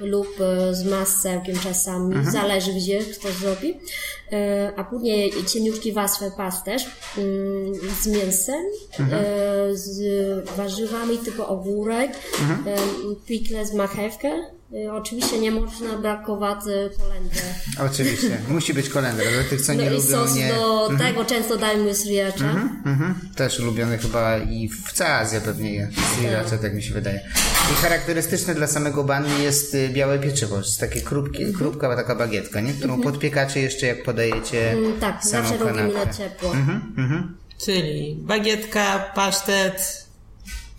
lub 0.00 0.28
z 0.72 0.84
masełkiem 0.84 1.58
czasami, 1.58 2.14
zależy 2.32 2.72
gdzie 2.72 3.00
kto 3.00 3.28
zrobi. 3.32 3.78
E, 4.32 4.72
A 4.76 4.84
później 4.84 5.32
cieniutki 5.46 5.92
warstwę 5.92 6.30
pasterz 6.36 6.86
mm, 7.18 7.74
z 8.02 8.06
mięsem, 8.06 8.64
e, 8.98 9.76
z 9.76 10.00
warzywami 10.56 11.18
typu 11.18 11.42
ogórek, 11.42 12.10
e, 12.10 12.76
pikle 13.26 13.66
z 13.66 13.74
marchewkę 13.74 14.30
Oczywiście 14.92 15.38
nie 15.38 15.50
można 15.50 15.98
brakować 15.98 16.60
kolendry. 16.98 17.40
Oczywiście. 17.90 18.38
Musi 18.48 18.74
być 18.74 18.88
kolendra. 18.88 19.24
Dla 19.34 19.44
tych, 19.44 19.60
co 19.60 19.74
No 19.74 19.82
nie 19.82 19.86
i 19.86 19.90
lubią, 19.90 20.08
sos 20.08 20.34
nie... 20.34 20.48
do 20.48 20.90
tego 20.98 21.24
często 21.24 21.56
dajmy 21.56 21.94
sriracha. 21.94 22.50
Mhm. 22.84 23.14
Też 23.36 23.60
ulubiony 23.60 23.98
chyba 23.98 24.38
i 24.38 24.68
w 24.68 24.92
całej 24.92 25.12
Azji 25.12 25.40
pewnie 25.40 25.74
jest. 25.74 25.92
Sriracha, 26.16 26.58
tak 26.58 26.74
mi 26.74 26.82
się 26.82 26.94
wydaje. 26.94 27.20
I 27.72 27.74
charakterystyczne 27.82 28.54
dla 28.54 28.66
samego 28.66 29.04
banmi 29.04 29.42
jest 29.42 29.74
y, 29.74 29.88
białe 29.88 30.18
pieczywo. 30.18 30.56
Jest 30.58 30.80
takie 30.80 31.00
krupki, 31.00 31.52
krupka, 31.52 31.96
taka 31.96 32.14
bagietka, 32.14 32.60
nie? 32.60 32.72
którą 32.72 33.02
podpiekacie 33.02 33.60
jeszcze 33.60 33.86
jak 33.86 34.02
podajecie 34.20 34.70
Mm, 34.72 35.00
Tak, 35.00 35.24
samą 35.24 35.48
zawsze 35.48 35.64
robimy 35.64 35.94
na 35.94 36.12
ciepło. 36.12 36.52
Czyli 37.64 38.16
bagietka, 38.20 39.12
pasztet, 39.14 40.06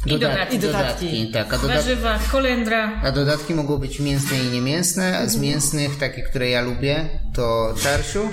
I 0.06 0.20
dodatki. 0.20 0.56
I 0.56 0.60
dodatki. 0.60 1.32
Tak, 1.32 1.54
a, 1.54 1.58
dodat... 1.58 1.78
Warzywa, 1.78 2.20
kolendra. 2.32 3.02
a 3.04 3.12
dodatki 3.12 3.54
mogą 3.54 3.78
być 3.78 4.00
mięsne 4.00 4.38
i 4.38 4.48
niemięsne. 4.48 5.18
A 5.18 5.28
z 5.28 5.38
mięsnych, 5.38 5.98
takie, 5.98 6.22
które 6.22 6.50
ja 6.50 6.62
lubię, 6.62 7.10
to 7.34 7.74
czarsiu. 7.84 8.30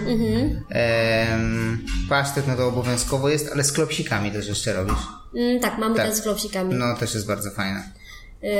Em, 0.71 1.85
pasztet, 2.09 2.47
no 2.47 2.57
to 2.57 2.69
obowiązkowo 2.69 3.29
jest, 3.29 3.53
ale 3.53 3.65
z 3.65 3.73
klopsikami 3.73 4.33
też 4.33 4.49
jeszcze 4.49 4.73
robisz. 4.73 5.03
Mm, 5.37 5.61
tak, 5.61 5.79
mamy 5.79 5.97
Tak. 5.97 6.07
ten 6.07 6.17
z 6.17 6.23
klopsikami. 6.23 6.75
No, 6.75 6.97
też 6.97 7.15
jest 7.15 7.27
bardzo 7.27 7.51
fajne. 7.51 7.83
Yy, 8.43 8.51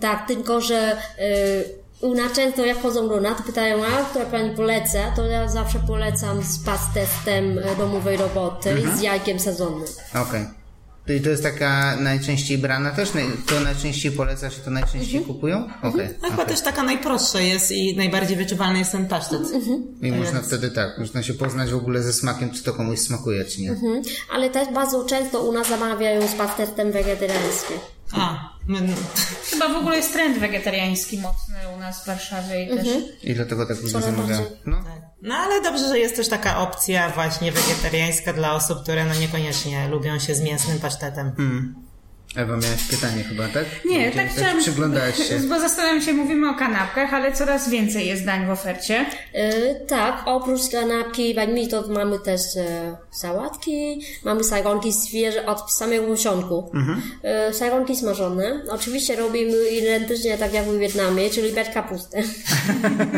tak, 0.00 0.26
tylko 0.28 0.60
że 0.60 0.96
yy, 1.18 1.79
u 2.00 2.14
nas 2.14 2.32
często 2.32 2.64
jak 2.66 2.82
chodzą 2.82 3.08
do 3.08 3.20
nas, 3.20 3.42
pytają, 3.42 3.84
a 3.84 4.04
która 4.04 4.24
pani 4.26 4.56
poleca, 4.56 5.10
to 5.16 5.26
ja 5.26 5.48
zawsze 5.48 5.78
polecam 5.86 6.42
z 6.42 6.58
pastettem 6.58 7.58
e, 7.58 7.76
domowej 7.76 8.16
roboty 8.16 8.70
Mhm. 8.70 8.98
z 8.98 9.00
jajkiem 9.02 9.38
sezonnym. 9.40 9.88
Okej. 10.14 10.46
I 11.16 11.20
to 11.20 11.30
jest 11.30 11.42
taka 11.42 11.96
najczęściej 11.96 12.58
brana 12.58 12.90
też? 12.90 13.10
To 13.46 13.60
najczęściej 13.60 14.12
polecasz 14.12 14.58
i 14.58 14.60
to 14.60 14.70
najczęściej 14.70 15.20
kupują? 15.24 15.68
Okej. 15.82 16.08
no 16.22 16.30
chyba 16.30 16.44
też 16.44 16.60
taka 16.60 16.82
najprostsza 16.82 17.40
jest 17.40 17.70
i 17.70 17.96
najbardziej 17.96 18.36
wyczuwalny 18.36 18.78
jest 18.78 18.92
ten 18.92 19.06
pasztet. 19.08 19.40
I 20.02 20.12
można 20.12 20.40
wtedy 20.42 20.70
tak, 20.70 20.98
można 20.98 21.22
się 21.22 21.34
poznać 21.34 21.70
w 21.70 21.76
ogóle 21.76 22.02
ze 22.02 22.12
smakiem, 22.12 22.50
czy 22.50 22.62
to 22.62 22.72
komuś 22.72 22.98
smakuje, 22.98 23.44
czy 23.44 23.62
nie. 23.62 23.70
Mhm. 23.70 24.02
Ale 24.34 24.50
też 24.50 24.68
bardzo 24.74 25.04
często 25.04 25.42
u 25.42 25.52
nas 25.52 25.68
zamawiają 25.68 26.28
z 26.28 26.32
pastettem 26.34 26.92
wegetariańskim. 26.92 27.76
A, 28.12 28.50
Chyba 29.50 29.68
w 29.68 29.76
ogóle 29.76 29.96
jest 29.96 30.12
trend 30.12 30.38
wegetariański 30.38 31.18
mocny 31.18 31.54
u 31.76 31.78
nas 31.80 32.02
w 32.02 32.06
Warszawie 32.06 32.64
i 32.64 32.68
też 32.68 32.86
I 33.22 33.34
dlatego 33.34 33.66
tak 33.66 33.80
ludzie 33.80 34.00
zamawiają. 34.00 34.46
No. 34.66 34.84
no 35.22 35.34
ale 35.34 35.62
dobrze, 35.62 35.88
że 35.88 35.98
jest 35.98 36.16
też 36.16 36.28
taka 36.28 36.58
opcja 36.58 37.10
właśnie 37.10 37.52
wegetariańska 37.52 38.32
dla 38.32 38.54
osób, 38.54 38.82
które 38.82 39.04
no 39.04 39.14
niekoniecznie 39.14 39.88
lubią 39.88 40.18
się 40.18 40.34
z 40.34 40.40
mięsnym 40.40 40.78
pasztetem. 40.78 41.32
Ewa, 42.36 42.56
miałaś 42.56 42.82
pytanie 42.90 43.24
chyba, 43.24 43.48
tak? 43.48 43.64
Nie, 43.84 44.10
tak 44.10 44.28
chciałam... 44.28 44.60
Przyglądałaś 44.60 45.16
się. 45.28 45.38
Bo 45.48 45.60
zastanawiam 45.60 46.02
się, 46.02 46.12
mówimy 46.12 46.50
o 46.50 46.54
kanapkach, 46.54 47.14
ale 47.14 47.32
coraz 47.32 47.70
więcej 47.70 48.06
jest 48.08 48.24
dań 48.24 48.46
w 48.46 48.50
ofercie. 48.50 49.06
Yy, 49.34 49.86
tak, 49.88 50.22
oprócz 50.26 50.60
kanapki, 50.72 51.34
mi 51.48 51.68
to 51.68 51.88
mamy 51.88 52.18
też 52.18 52.40
e, 52.56 52.96
sałatki, 53.10 54.02
mamy 54.24 54.44
sajgonki 54.44 54.92
świeże 55.08 55.46
od 55.46 55.72
samego 55.72 56.06
początku. 56.06 56.70
E, 57.22 57.54
sajgonki 57.54 57.96
smażone. 57.96 58.62
Oczywiście 58.68 59.16
robimy 59.16 59.68
identycznie 59.70 60.38
tak 60.38 60.54
jak 60.54 60.64
w 60.64 60.78
Wietnamie, 60.78 61.30
czyli 61.30 61.52
bez 61.52 61.68
kapusty. 61.68 62.22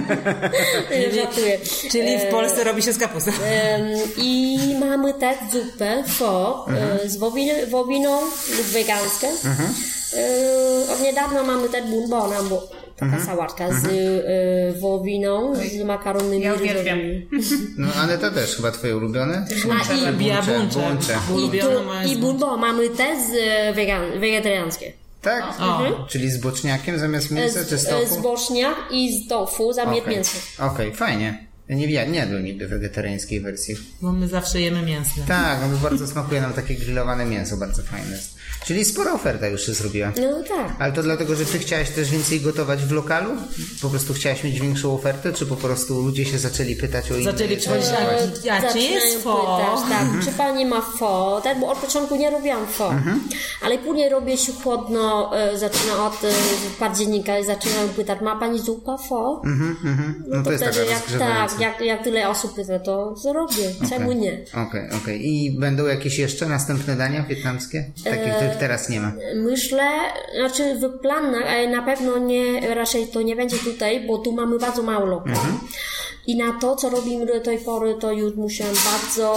Żartuję. 1.16 1.58
Czyli 1.90 2.18
w 2.18 2.30
Polsce 2.30 2.64
robi 2.64 2.82
się 2.82 2.92
z 2.92 2.98
kapusty. 2.98 3.32
Em, 3.44 3.98
I 4.16 4.58
mamy 4.80 5.14
też 5.14 5.36
zupę 5.52 6.04
pho 6.06 6.66
e, 7.04 7.08
z 7.08 7.18
wowi- 7.18 7.66
wowiną 7.70 8.20
lub 8.56 8.66
wegańską. 9.08 9.26
E, 10.16 10.92
Od 10.94 11.00
niedawna 11.00 11.42
mamy 11.42 11.68
też 11.68 11.84
bunbona, 11.90 12.42
bo 12.42 12.68
taka 12.96 13.24
sałatka 13.26 13.68
z 13.72 13.84
e, 13.86 14.80
wowiną, 14.80 15.54
z 15.56 15.84
makaronymi 15.84 16.44
Ja 16.44 16.54
uwielbiam. 16.54 16.98
No, 17.78 17.88
ale 18.02 18.18
to 18.18 18.30
też 18.30 18.56
chyba 18.56 18.70
twoje 18.70 18.96
ulubione? 18.96 19.46
A, 19.88 19.92
i, 19.94 20.12
Buncze, 20.12 20.58
buncze. 20.80 21.18
buncze. 21.30 21.56
i, 21.56 21.60
tu, 21.60 21.68
I 22.12 22.16
mamy 22.56 22.90
też 22.90 23.18
e, 23.46 23.72
wegan, 23.74 24.20
wegetariańskie. 24.20 24.92
Tak? 25.22 25.44
O. 25.60 26.06
Czyli 26.08 26.30
z 26.30 26.38
boczniakiem 26.38 26.98
zamiast 26.98 27.30
mięsa, 27.30 27.60
czy 27.68 27.78
z 27.78 27.82
Z, 27.82 27.88
e, 27.92 28.06
z 28.06 28.08
tofu? 28.08 28.22
boczniak 28.22 28.76
i 28.90 29.24
z 29.24 29.28
tofu 29.28 29.72
zamiast 29.72 30.02
Okej, 30.02 30.14
mięsa. 30.14 30.38
Okej, 30.58 30.94
fajnie. 30.94 31.46
Ja 31.72 31.78
nie, 31.78 31.86
ja 31.86 32.04
nie 32.04 32.18
jadłem 32.18 32.44
nigdy 32.44 32.68
wegetariańskiej 32.68 33.40
wersji. 33.40 33.76
Bo 34.02 34.12
my 34.12 34.28
zawsze 34.28 34.60
jemy 34.60 34.82
mięsne. 34.82 35.22
Tak, 35.28 35.58
no 35.62 35.76
to 35.76 35.82
bardzo 35.88 36.06
smakuje 36.06 36.40
nam 36.40 36.52
takie 36.52 36.74
grillowane 36.74 37.24
mięso, 37.26 37.56
bardzo 37.56 37.82
fajne 37.82 38.10
jest. 38.10 38.34
Czyli 38.66 38.84
spora 38.84 39.12
oferta 39.12 39.46
już 39.48 39.66
się 39.66 39.74
zrobiła. 39.74 40.12
No 40.20 40.42
tak. 40.48 40.76
Ale 40.78 40.92
to 40.92 41.02
dlatego, 41.02 41.34
że 41.36 41.44
ty 41.46 41.58
chciałaś 41.58 41.90
też 41.90 42.10
więcej 42.10 42.40
gotować 42.40 42.84
w 42.84 42.90
lokalu? 42.92 43.30
Po 43.82 43.88
prostu 43.90 44.14
chciałaś 44.14 44.44
mieć 44.44 44.60
większą 44.60 44.94
ofertę, 44.94 45.32
czy 45.32 45.46
po 45.46 45.56
prostu 45.56 46.02
ludzie 46.02 46.24
się 46.24 46.38
zaczęli 46.38 46.76
pytać 46.76 47.10
o 47.12 47.14
inne 47.16 47.32
Zaczęli 47.32 47.56
przychodzić, 47.56 47.84
rzeczy? 47.86 48.52
a, 48.52 48.72
czy 48.72 48.78
jest 48.78 49.22
fo? 49.22 49.58
pytać, 49.58 49.98
tak, 49.98 50.24
czy 50.24 50.32
pani 50.38 50.66
ma 50.66 50.80
fo, 50.80 51.40
tak, 51.44 51.60
bo 51.60 51.68
od 51.72 51.78
początku 51.78 52.16
nie 52.16 52.30
robiłam 52.30 52.66
fo, 52.66 52.94
ale 53.62 53.78
później 53.78 54.08
robię 54.08 54.36
się 54.36 54.52
chłodno, 54.52 55.36
e, 55.38 55.58
zaczyna 55.58 56.06
od 56.06 56.24
e, 56.24 56.28
października 56.78 57.38
i 57.38 57.44
zaczynają 57.46 57.88
pytać, 57.88 58.20
ma 58.20 58.36
pani 58.36 58.60
zupa 58.60 58.98
fo? 58.98 59.42
No 60.28 60.42
to 60.42 60.52
jest 60.52 60.64
taka 60.64 60.76
wtedy 60.76 60.90
jak, 60.90 61.18
tak, 61.18 61.60
jak, 61.62 61.80
jak 61.80 62.04
tyle 62.04 62.28
osób 62.28 62.54
pyta, 62.54 62.78
to 62.78 63.16
zrobię, 63.16 63.70
czemu 63.88 64.12
nie? 64.12 64.38
Okej, 64.68 64.88
okej. 65.02 65.28
I 65.28 65.50
będą 65.50 65.86
jakieś 65.86 66.18
jeszcze 66.18 66.46
następne 66.46 66.96
dania 66.96 67.22
wietnamskie? 67.22 67.84
Takie, 68.04 68.32
których 68.36 68.56
teraz 68.56 68.88
nie 68.88 69.00
ma. 69.00 69.12
Myślę, 69.36 69.90
znaczy 70.40 70.74
w 70.74 70.98
planach, 71.00 71.44
na 71.70 71.82
pewno 71.82 72.18
nie, 72.18 72.74
raczej 72.74 73.06
to 73.06 73.22
nie 73.22 73.36
będzie 73.36 73.56
tutaj, 73.56 74.06
bo 74.06 74.18
tu 74.18 74.32
mamy 74.32 74.58
bardzo 74.58 74.82
mało 74.82 75.06
lokali. 75.06 75.36
I 76.26 76.36
na 76.36 76.52
to, 76.60 76.76
co 76.76 76.90
robimy 76.90 77.26
do 77.26 77.40
tej 77.40 77.58
pory, 77.58 77.94
to 78.00 78.12
już 78.12 78.34
musiałam 78.34 78.74
bardzo 78.92 79.32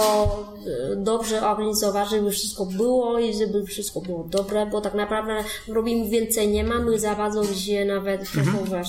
e, 0.92 0.96
dobrze 0.96 1.46
organizować, 1.50 2.10
żeby 2.10 2.30
wszystko 2.30 2.66
było 2.66 3.18
i 3.18 3.34
żeby 3.38 3.64
wszystko 3.66 4.00
było 4.00 4.24
dobre, 4.24 4.66
bo 4.66 4.80
tak 4.80 4.94
naprawdę 4.94 5.44
robimy 5.68 6.10
więcej, 6.10 6.48
nie 6.48 6.64
mamy 6.64 6.98
za 6.98 7.14
bardzo 7.14 7.42
gdzie 7.42 7.84
nawet 7.84 8.22
przechowywać. 8.28 8.88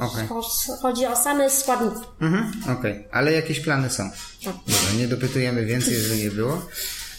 Okej. 0.00 0.26
Cho- 0.28 0.76
Chodzi 0.82 1.06
o 1.06 1.16
same 1.16 1.50
składniki. 1.50 2.06
Mhm, 2.20 2.52
okej. 2.78 3.04
Ale 3.12 3.32
jakieś 3.32 3.60
plany 3.60 3.90
są? 3.90 4.10
Tak. 4.44 4.54
Dobra, 4.66 4.98
nie 4.98 5.08
dopytujemy 5.08 5.64
więcej, 5.64 5.94
że 5.94 6.16
nie 6.16 6.30
było. 6.30 6.60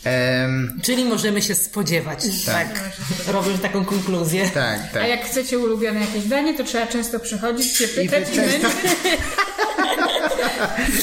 Em, 0.04 0.80
Czyli 0.84 1.06
możemy 1.06 1.42
się 1.42 1.56
spodziewać, 1.56 2.20
tak. 2.46 2.68
Robisz 3.28 3.60
taką 3.62 3.86
konkluzję. 3.86 4.50
tak, 4.54 4.80
A 4.92 4.94
tak. 4.94 5.10
jak 5.10 5.26
chcecie 5.26 5.60
ulubione 5.60 6.00
jakieś 6.00 6.24
danie, 6.26 6.58
to 6.58 6.64
trzeba 6.64 6.88
często 6.88 7.20
przychodzić, 7.20 7.78
się 7.78 7.86
I 7.86 7.88
pytać 7.88 8.24
i, 8.34 8.36
często- 8.36 8.68
będzie. 8.84 9.18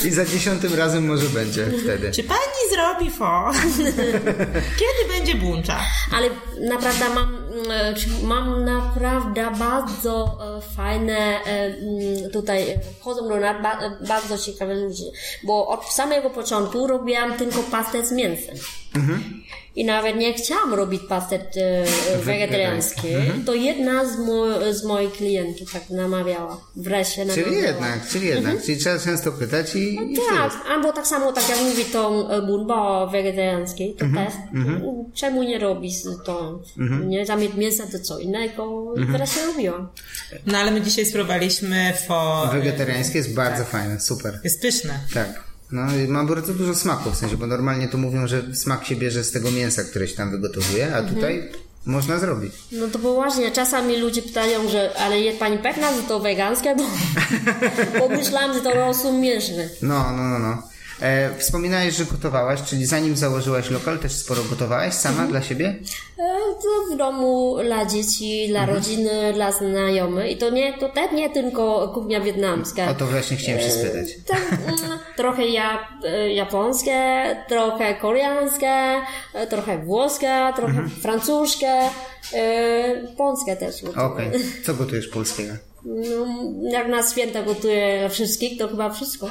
I 0.04 0.10
za 0.10 0.24
dziesiątym 0.24 0.74
razem 0.74 1.06
może 1.06 1.26
będzie 1.26 1.66
wtedy. 1.82 2.10
Czy 2.10 2.24
pani 2.24 2.62
zrobi 2.72 3.10
fo? 3.10 3.50
Kiedy 4.80 5.14
będzie 5.14 5.34
buncza? 5.34 5.80
Ale 6.12 6.28
naprawdę 6.68 7.08
mam, 7.14 7.36
e, 7.70 7.94
mam 8.22 8.64
naprawdę 8.64 9.50
bardzo 9.58 10.38
e, 10.58 10.76
fajne 10.76 11.18
e, 11.18 11.64
mm, 11.66 12.30
tutaj 12.32 12.78
chodzą 13.00 13.28
do 13.28 13.36
nas 13.36 13.62
ba, 13.62 13.80
e, 13.80 14.06
bardzo 14.08 14.38
ciekawe 14.38 14.74
ludzie, 14.74 15.04
bo 15.42 15.68
od 15.68 15.92
samego 15.92 16.30
początku 16.30 16.86
robiłam 16.86 17.38
tylko 17.38 17.62
pastet 17.62 18.08
z 18.08 18.12
mięsem. 18.12 18.56
I 19.76 19.84
nawet 19.84 20.16
nie 20.16 20.34
chciałam 20.34 20.74
robić 20.74 21.02
pastet 21.08 21.56
e, 21.56 21.84
wegetariański. 22.18 23.08
To 23.46 23.54
jedna 23.54 24.04
z, 24.04 24.18
mo- 24.18 24.72
z 24.74 24.84
moich 24.84 25.12
klientów 25.12 25.72
tak 25.72 25.90
namawiała. 25.90 26.60
Wreszcie 26.76 27.26
Czyli 27.26 27.40
namawiała. 27.46 27.66
jednak, 27.66 28.08
czyli 28.08 28.26
jednak. 28.26 28.62
Czyli 28.62 28.78
trzeba 28.78 28.98
często 28.98 29.32
pytać 29.32 29.74
i, 29.76 29.94
i 29.94 30.16
Tak, 30.30 30.52
albo 30.70 30.92
tak 30.92 31.06
samo 31.06 31.32
tak 31.32 31.48
jak 31.48 31.60
mówi 31.60 31.84
to 31.84 32.28
e, 32.36 32.42
bunbo 32.42 33.06
wegetariański, 33.06 33.94
to 33.98 34.04
też. 34.04 34.34
Czemu 35.14 35.42
nie 35.42 35.58
robisz 35.58 35.94
to? 36.24 36.60
Nie 37.06 37.26
zamiast 37.26 37.54
mięsa 37.54 37.84
to 37.92 37.98
co 37.98 38.18
innego 38.18 38.94
i 38.96 39.12
teraz 39.12 39.34
się 39.34 39.46
robiłam. 39.46 39.88
No 40.46 40.58
ale 40.58 40.70
my 40.70 40.80
dzisiaj 40.80 41.06
spróbowaliśmy 41.06 41.92
fo. 42.08 42.48
Wegetariańskie 42.52 43.18
jest 43.18 43.34
bardzo 43.34 43.64
fajne, 43.64 44.00
super. 44.00 44.40
Jest 44.44 44.62
pyszne. 44.62 44.98
Tak. 45.14 45.51
No 45.72 45.96
i 45.96 46.08
ma 46.08 46.24
bardzo 46.24 46.54
dużo 46.54 46.74
smaku, 46.74 47.10
w 47.10 47.16
sensie, 47.16 47.36
bo 47.36 47.46
normalnie 47.46 47.88
to 47.88 47.98
mówią, 47.98 48.26
że 48.26 48.54
smak 48.54 48.84
się 48.84 48.96
bierze 48.96 49.24
z 49.24 49.32
tego 49.32 49.50
mięsa, 49.50 49.84
które 49.84 50.08
się 50.08 50.16
tam 50.16 50.30
wygotowuje, 50.30 50.96
a 50.96 51.02
tutaj 51.02 51.48
można 51.86 52.18
zrobić. 52.18 52.52
No 52.72 52.88
to 52.88 52.98
bo 52.98 53.14
właśnie, 53.14 53.50
czasami 53.50 53.96
ludzie 53.96 54.22
pytają, 54.22 54.68
że 54.68 54.92
ale 54.98 55.20
jest 55.20 55.38
pani 55.38 55.58
pewna, 55.58 55.96
że 55.96 56.02
to 56.02 56.20
wegańskie? 56.20 56.76
Bo, 56.76 56.84
bo 57.98 58.08
myślałam, 58.08 58.54
że 58.54 58.60
to 58.60 58.74
rosół 58.74 59.18
mięsny. 59.18 59.70
No, 59.82 60.12
no, 60.16 60.28
no, 60.28 60.38
no. 60.38 60.62
E, 61.02 61.30
wspominałeś, 61.38 61.94
że 61.94 62.04
gotowałaś, 62.04 62.62
czyli 62.62 62.86
zanim 62.86 63.16
założyłaś 63.16 63.70
lokal, 63.70 63.98
też 63.98 64.12
sporo 64.12 64.42
gotowałaś 64.50 64.94
sama 64.94 65.26
dla 65.26 65.42
siebie? 65.42 65.74
E, 66.18 66.94
w 66.94 66.96
domu 66.96 67.56
dla 67.64 67.86
dzieci, 67.86 68.46
dla 68.48 68.66
rodziny, 68.66 69.32
dla 69.32 69.52
znajomych. 69.52 70.30
I 70.30 70.36
to 70.36 70.50
nie, 70.50 70.78
to 70.78 70.88
też 70.88 71.12
nie 71.12 71.30
tylko 71.30 71.88
kuchnia 71.94 72.20
wietnamska. 72.20 72.90
O 72.90 72.94
to 72.94 73.06
właśnie 73.06 73.36
chciałem 73.36 73.60
się 73.60 73.70
spytać. 73.70 74.08
Tak, 74.26 74.52
mm, 74.52 74.98
trochę 75.16 75.46
ja, 75.46 75.88
e, 76.04 76.32
japońskie, 76.34 77.24
trochę 77.48 77.94
koreańskie, 77.94 79.00
e, 79.34 79.46
trochę 79.46 79.78
włoskie, 79.78 80.52
trochę 80.56 80.72
Mhm. 80.72 80.90
francuskie, 80.90 81.80
e, 82.34 82.94
polskie 83.16 83.56
też. 83.56 83.74
Okej. 83.84 84.30
Co 84.66 84.74
gotujesz 84.74 85.08
polskiego? 85.08 85.52
No, 85.84 86.26
jak 86.70 86.88
na 86.88 87.10
święta 87.10 87.42
gotuję 87.42 88.08
wszystkich, 88.10 88.58
to 88.58 88.68
chyba 88.68 88.90
wszystko. 88.90 89.30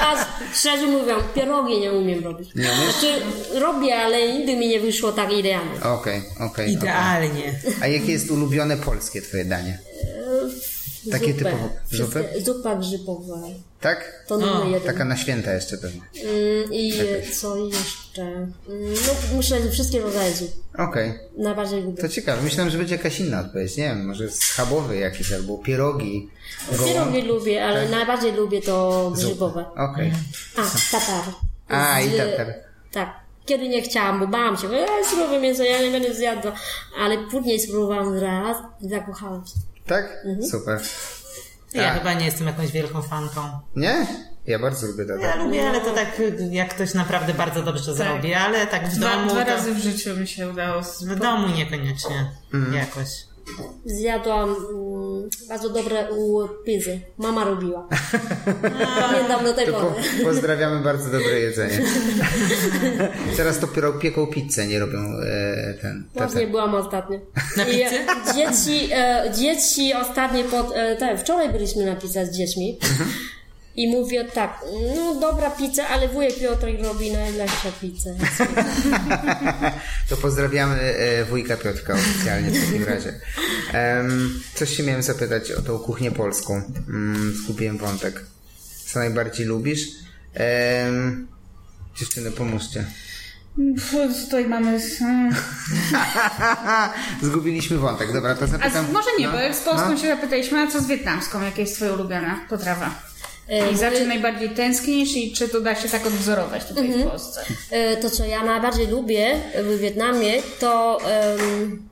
A 0.00 0.26
szczerze 0.54 0.86
mówiąc, 0.86 1.24
pierogi 1.34 1.80
nie 1.80 1.92
umiem 1.92 2.24
robić. 2.24 2.54
Nie? 2.54 2.64
Znaczy, 2.64 3.22
robię, 3.60 3.96
ale 3.96 4.32
nigdy 4.32 4.56
mi 4.56 4.68
nie 4.68 4.80
wyszło 4.80 5.12
tak 5.12 5.32
idealnie. 5.32 5.80
Okej, 5.82 6.22
okej. 6.34 6.46
okej. 6.46 6.72
Idealnie. 6.72 7.60
A 7.80 7.86
jakie 7.86 8.12
jest 8.12 8.30
ulubione 8.30 8.76
polskie 8.76 9.22
twoje 9.22 9.44
danie? 9.44 9.78
Takie 11.10 11.32
Zupę. 11.32 11.44
typowo- 11.44 11.68
zupy? 11.90 12.24
Zupa 12.44 12.76
grzybowa. 12.76 13.36
Tak? 13.80 14.24
To 14.28 14.38
numer 14.38 14.66
jeden. 14.66 14.80
Taka 14.82 15.04
na 15.04 15.16
święta 15.16 15.52
jeszcze 15.52 15.78
pewnie. 15.78 16.00
Mm, 16.22 16.72
I 16.72 16.92
co 17.40 17.56
jeszcze? 17.56 18.22
Mm, 18.22 18.54
No, 19.06 19.36
myślę, 19.36 19.62
że 19.62 19.70
wszystkie 19.70 20.00
rodzaje 20.00 20.32
zup. 20.34 20.50
Okej. 20.78 21.12
Najbardziej 21.38 21.82
lubię. 21.82 22.02
To 22.02 22.08
ciekawe. 22.08 22.42
Myślałem, 22.42 22.70
że 22.72 22.78
będzie 22.78 22.96
jakaś 22.96 23.20
inna 23.20 23.40
odpowiedź. 23.40 23.76
Nie 23.76 23.84
wiem, 23.84 24.06
może 24.06 24.30
schabowy 24.30 24.96
jakiś 24.96 25.32
albo 25.32 25.58
pierogi. 25.58 26.30
gołąb. 26.72 26.88
Pierogi 26.94 27.22
lubię, 27.22 27.64
ale 27.64 27.82
Tak. 27.82 27.90
najbardziej 27.90 28.32
lubię 28.32 28.62
to 28.62 29.10
grzybowe. 29.14 29.64
Okej. 29.90 30.12
A, 30.56 30.62
tatar. 30.92 31.24
A, 31.68 32.00
i 32.00 32.10
Z- 32.10 32.16
tatar. 32.16 32.54
Tak. 32.92 33.12
Kiedy 33.46 33.68
nie 33.68 33.82
chciałam, 33.82 34.20
bo 34.20 34.26
bałam 34.26 34.56
się, 34.56 34.68
e, 34.70 34.86
surowe 35.10 35.40
mięso, 35.40 35.62
ja 35.62 35.82
nie 35.82 35.90
będę 35.90 36.14
zjadła. 36.14 36.52
Ale 36.98 37.18
później 37.30 37.60
spróbowałam 37.60 38.18
raz 38.18 38.56
i 38.80 38.88
zakochałam 38.88 39.46
się. 39.46 39.52
Tak? 39.86 40.18
Mhm. 40.24 40.48
Super. 40.50 40.80
Ja 41.74 41.90
A. 41.90 41.94
chyba 41.98 42.12
nie 42.14 42.24
jestem 42.24 42.46
jakąś 42.46 42.72
wielką 42.72 43.02
fanką. 43.02 43.40
Nie? 43.76 44.06
Ja 44.46 44.58
bardzo 44.58 44.86
lubię 44.86 45.04
Ja 45.04 45.16
tatar. 45.16 45.38
lubię, 45.44 45.68
ale 45.68 45.80
to 45.80 45.92
tak 45.94 46.22
jak 46.50 46.74
ktoś 46.74 46.94
naprawdę 46.94 47.34
bardzo 47.34 47.62
dobrze 47.62 47.94
zrobi, 47.94 48.34
ale 48.34 48.66
tak 48.66 48.88
w 48.88 48.96
Dwa, 48.96 49.10
domu. 49.16 49.30
dwa 49.30 49.44
to, 49.44 49.50
razy 49.50 49.74
w 49.74 49.78
życiu 49.78 50.16
mi 50.16 50.28
się 50.28 50.48
udało. 50.50 50.82
z- 50.84 51.02
W 51.04 51.18
domu 51.18 51.48
niekoniecznie 51.48 52.30
Mhm. 52.54 52.74
jakoś. 52.74 53.08
Zjadłam 53.84 54.48
mm, 54.48 55.28
bardzo 55.48 55.68
dobre 55.68 56.10
u 56.12 56.48
pizzy. 56.64 57.00
Mama 57.18 57.44
robiła. 57.44 57.88
Pamiętam 59.00 59.44
do 59.44 59.52
tej 59.52 59.66
To 59.66 59.72
po, 59.72 59.80
pory. 59.80 60.02
pozdrawiamy 60.24 60.82
bardzo 60.84 61.04
dobre 61.10 61.40
jedzenie. 61.40 61.82
Teraz 63.36 63.60
dopiero 63.60 63.92
pieką 63.92 64.26
pizzę, 64.26 64.66
nie 64.66 64.78
robią 64.78 64.98
e, 64.98 65.74
ten. 65.82 66.08
Właśnie 66.14 66.46
byłam 66.46 66.74
ostatnio. 66.74 67.18
Na 67.56 67.64
e, 67.64 67.66
Dzieci, 68.34 68.88
e, 68.92 69.32
dzieci 69.38 69.92
ostatnio 69.94 70.44
pod... 70.44 70.72
E, 70.76 70.96
tak, 70.96 71.20
wczoraj 71.20 71.52
byliśmy 71.52 71.86
na 71.86 71.96
pizza 71.96 72.24
z 72.24 72.30
dziećmi. 72.30 72.78
Mhm. 72.82 73.10
I 73.76 73.88
mówię 73.88 74.24
tak, 74.24 74.64
no 74.96 75.14
dobra 75.20 75.50
pizza, 75.50 75.88
ale 75.88 76.08
wujek 76.08 76.38
Piotrek 76.38 76.82
robi 76.82 77.12
najlepszą 77.12 77.72
pizzę. 77.80 78.14
To 80.08 80.16
pozdrawiamy 80.16 80.80
e, 80.80 81.24
wujka 81.24 81.56
Piotrka 81.56 81.94
oficjalnie 81.94 82.50
w 82.50 82.64
takim 82.64 82.84
razie. 82.84 83.20
Coś 84.54 84.76
się 84.76 84.82
miałem 84.82 85.02
zapytać 85.02 85.52
o 85.52 85.62
tą 85.62 85.78
kuchnię 85.78 86.10
polską. 86.10 86.62
Mm, 86.88 87.34
zgubiłem 87.34 87.78
wątek. 87.78 88.24
Co 88.86 88.98
najbardziej 88.98 89.46
lubisz? 89.46 89.88
Um, 90.84 91.28
dziewczyny, 91.96 92.30
pomóżcie. 92.30 92.84
Tutaj 94.24 94.46
mamy... 94.48 94.80
mm. 95.00 95.34
Zgubiliśmy 97.22 97.78
wątek. 97.78 98.12
Dobra, 98.12 98.34
to 98.34 98.44
A 98.44 98.46
zapytam. 98.46 98.86
z, 98.86 98.92
może 98.92 99.10
nie, 99.18 99.26
no, 99.26 99.32
bo 99.32 99.38
jak 99.38 99.54
z 99.54 99.60
polską 99.60 99.90
no. 99.90 99.96
się 99.96 100.08
zapytaliśmy, 100.08 100.58
a 100.58 100.66
co 100.66 100.80
z 100.80 100.86
wietnamską? 100.86 101.42
Jaka 101.42 101.60
jest 101.60 101.76
twoja 101.76 101.92
ulubiona 101.92 102.40
potrawa? 102.48 102.90
E, 103.48 103.70
I 103.72 103.76
za 103.76 103.90
czym 103.90 104.08
najbardziej 104.08 104.50
tęsknisz 104.50 105.16
i 105.16 105.32
czy 105.32 105.48
to 105.48 105.60
da 105.60 105.74
się 105.74 105.88
tak 105.88 106.06
odwzorować 106.06 106.64
tutaj 106.64 106.88
w 106.92 107.06
Polsce? 107.08 107.44
E, 107.70 107.96
To, 107.96 108.10
co 108.10 108.24
ja 108.24 108.44
najbardziej 108.44 108.86
lubię 108.86 109.40
w 109.62 109.78
Wietnamie, 109.78 110.32
to 110.60 110.98
em, 111.10 111.88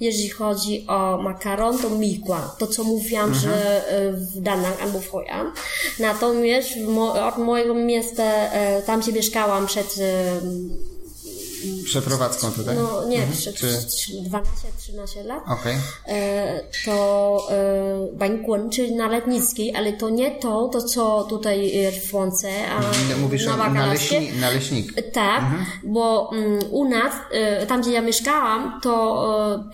jeżeli 0.00 0.28
chodzi 0.28 0.84
o 0.88 1.18
makaron, 1.22 1.78
to 1.78 1.90
mikła. 1.90 2.56
To, 2.58 2.66
co 2.66 2.84
mówiłam, 2.84 3.34
że 3.34 3.88
e, 3.88 4.12
w 4.12 4.40
Danang 4.40 4.82
albo 4.82 5.00
w 5.00 5.08
Hoi 5.10 5.28
An. 5.28 5.52
Natomiast 5.98 6.68
od 7.28 7.38
mojego 7.38 7.74
miasta, 7.74 8.32
tam 8.86 9.00
gdzie 9.00 9.12
mieszkałam 9.12 9.66
przed 9.66 9.94
Przeprowadzką 11.84 12.50
tutaj? 12.52 12.76
No 12.76 13.08
nie, 13.08 13.26
Czy- 13.56 13.66
12-13 14.30 15.24
lat. 15.24 15.42
Okej. 15.48 15.76
E, 16.08 16.60
to 16.84 17.46
e, 17.50 18.16
bańkun, 18.16 18.70
czyli 18.70 18.94
na 18.94 19.08
letnickiej, 19.08 19.76
ale 19.76 19.92
to 19.92 20.08
nie 20.08 20.30
to, 20.30 20.68
to 20.68 20.82
co 20.82 21.24
tutaj 21.30 21.72
w 22.08 22.14
Łące, 22.14 22.48
a 22.68 22.80
No, 22.80 23.16
Mówisz 23.20 23.46
na 23.46 23.54
o 23.54 23.56
Wakalaskie. 23.56 24.14
naleśni, 24.20 24.40
naleśnik. 24.40 25.10
Tak, 25.12 25.44
bo 25.84 26.30
mm, 26.32 26.58
u 26.70 26.88
nas, 26.88 27.12
e, 27.32 27.66
tam 27.66 27.82
gdzie 27.82 27.92
ja 27.92 28.02
mieszkałam, 28.02 28.80
to 28.82 29.24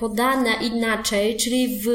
podane 0.01 0.51
inaczej, 0.63 1.37
czyli 1.37 1.81
w, 1.81 1.89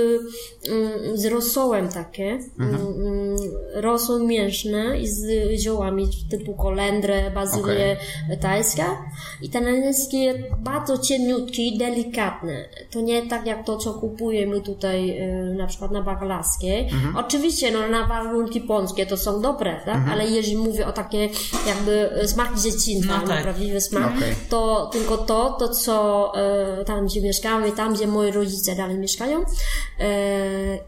mm, 0.70 1.18
z 1.18 1.26
rosołem 1.26 1.90
takie, 1.90 2.40
mm, 2.60 3.36
rosół 3.74 4.28
mięsny 4.28 5.00
i 5.00 5.08
z 5.08 5.52
ziołami 5.62 6.10
typu 6.32 6.54
kolendrę, 6.54 7.32
bazylię 7.32 7.98
tajska 8.42 8.98
i 9.42 9.50
ten 9.50 9.68
angielski 9.68 10.05
jest 10.14 10.40
bardzo 10.58 10.98
cieniutki, 10.98 11.78
delikatny. 11.78 12.70
To 12.92 13.02
nie 13.02 13.28
tak 13.28 13.46
jak 13.46 13.66
to, 13.66 13.78
co 13.78 13.94
kupujemy 13.94 14.62
tutaj 14.62 15.18
e, 15.18 15.28
na 15.58 15.68
przykład 15.68 15.92
na 15.92 16.02
Bakalarskiej. 16.02 16.90
Oczywiście 17.18 17.72
no, 17.72 17.88
na 17.88 18.08
warunki 18.08 18.62
polskie 18.62 19.06
to 19.06 19.18
są 19.18 19.42
dobre, 19.42 19.82
tak? 19.86 20.02
ale 20.12 20.28
jeżeli 20.28 20.58
mówię 20.58 20.88
o 20.88 20.92
takie 20.92 21.30
jakby 21.68 22.10
smak 22.28 22.60
dzieciństwa, 22.60 23.18
No 23.22 23.28
tak. 23.28 23.44
prawdziwy 23.44 23.82
smak, 23.82 24.18
Okej. 24.18 24.36
to 24.50 24.90
tylko 24.92 25.18
to, 25.18 25.56
to 25.60 25.70
co 25.70 26.32
e, 26.36 26.86
tam 26.86 27.06
gdzie 27.06 27.22
mieszkamy, 27.22 27.72
tam 27.72 27.94
gdzie 27.94 28.08
moi 28.08 28.32
rodzice 28.32 28.76
dalej 28.76 28.98
mieszkają 28.98 29.40
e, 30.00 30.06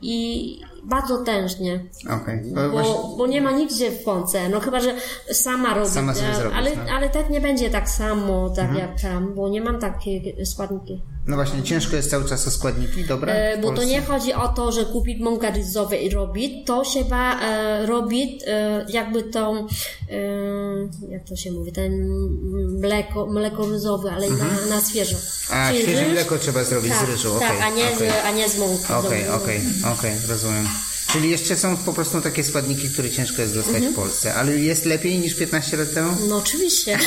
i 0.02 0.60
bardzo 0.88 1.18
tężnie, 1.18 1.86
Okej. 2.22 2.42
No 2.46 2.70
właśnie- 2.70 2.94
bo, 2.94 3.16
bo 3.18 3.28
nie 3.28 3.42
ma 3.42 3.52
nigdzie 3.52 3.92
w 3.92 4.04
Polsce, 4.04 4.50
no 4.50 4.60
chyba, 4.60 4.80
że 4.80 4.96
sama 5.32 5.74
robię, 5.74 5.90
Sama 5.90 6.14
sobie 6.14 6.36
zrobisz, 6.36 6.58
ale, 6.58 6.70
no. 6.76 6.82
Mhm. 6.82 6.98
ale 6.98 7.10
tak 7.10 7.30
nie 7.30 7.42
będzie 7.42 7.70
tak 7.70 7.90
samo, 7.90 8.50
tak 8.50 8.76
jak 8.78 9.02
tam, 9.02 9.34
bo 9.36 9.50
nie 9.50 9.62
mam 9.62 9.80
takie 9.80 10.46
składniki. 10.46 11.02
No 11.28 11.36
właśnie, 11.36 11.64
ciężko 11.64 11.96
jest 11.96 12.10
cały 12.10 12.26
czas 12.30 12.48
o 12.48 12.52
składniki, 12.52 13.04
dobra? 13.06 13.34
E, 13.34 13.58
bo 13.58 13.74
to 13.74 13.84
nie 13.84 14.02
chodzi 14.02 14.34
o 14.34 14.48
to, 14.48 14.72
że 14.72 14.86
kupić 14.86 15.20
mąkę 15.20 15.52
ryżową 15.52 15.96
i 15.96 16.10
robić, 16.10 16.66
to 16.68 16.84
się 16.84 17.06
ma 17.10 17.42
e, 17.42 17.86
robić 17.86 18.44
e, 18.48 18.86
jakby 18.90 19.24
tą, 19.24 19.58
e, 19.58 19.68
jak 21.10 21.24
to 21.30 21.36
się 21.36 21.52
mówi, 21.52 21.72
ten 21.72 22.10
mleko, 22.80 23.26
mleko 23.26 23.66
ryżowe, 23.70 24.12
ale 24.12 24.30
na, 24.30 24.46
na 24.70 24.82
świeżo. 24.90 25.16
Mhm. 25.18 25.62
A, 25.62 25.72
Czyli 25.72 25.84
świeże 25.84 26.04
ryż- 26.04 26.12
mleko 26.12 26.38
trzeba 26.38 26.64
zrobić 26.64 26.92
tak, 26.92 27.06
z 27.06 27.10
ryżu, 27.10 27.40
Tak, 27.40 27.52
okej, 27.52 27.62
a, 27.62 27.70
nie 27.70 27.84
okej. 27.96 28.10
z, 28.10 28.26
a 28.26 28.32
nie 28.32 28.50
z 28.50 28.58
mąki. 28.60 28.94
Okej, 28.94 29.30
okej, 29.30 29.62
okej, 29.94 30.12
rozumiem. 30.30 30.68
Czyli 31.12 31.30
jeszcze 31.30 31.56
są 31.58 31.78
po 31.78 31.94
prostu 31.94 32.22
takie 32.22 32.44
składniki, 32.44 32.90
które 32.90 33.10
ciężko 33.12 33.42
jest 33.42 33.54
dostać 33.54 33.76
Mhm. 33.76 33.94
w 33.94 33.96
Polsce, 33.96 34.36
ale 34.36 34.58
jest 34.58 34.86
lepiej 34.86 35.20
niż 35.20 35.36
15 35.36 35.78
lat 35.78 35.94
temu? 35.94 36.18
No 36.30 36.38
oczywiście. 36.38 37.00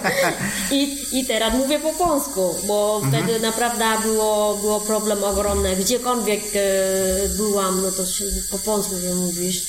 I, 0.72 0.96
I 1.12 1.26
teraz 1.26 1.54
mówię 1.54 1.78
po 1.78 1.92
polsku, 1.92 2.54
bo 2.66 3.00
Mhm. 3.04 3.24
wtedy 3.24 3.40
naprawdę 3.40 3.84
było, 4.02 4.56
było 4.56 4.80
problem 4.80 5.24
ogromny. 5.24 5.76
Gdziekolwiek 5.76 6.40
e, 6.54 7.28
byłam, 7.36 7.82
no 7.82 7.92
to 7.92 8.02
po 8.50 8.58
polsku 8.58 8.92
że 9.08 9.14
mówisz. 9.14 9.62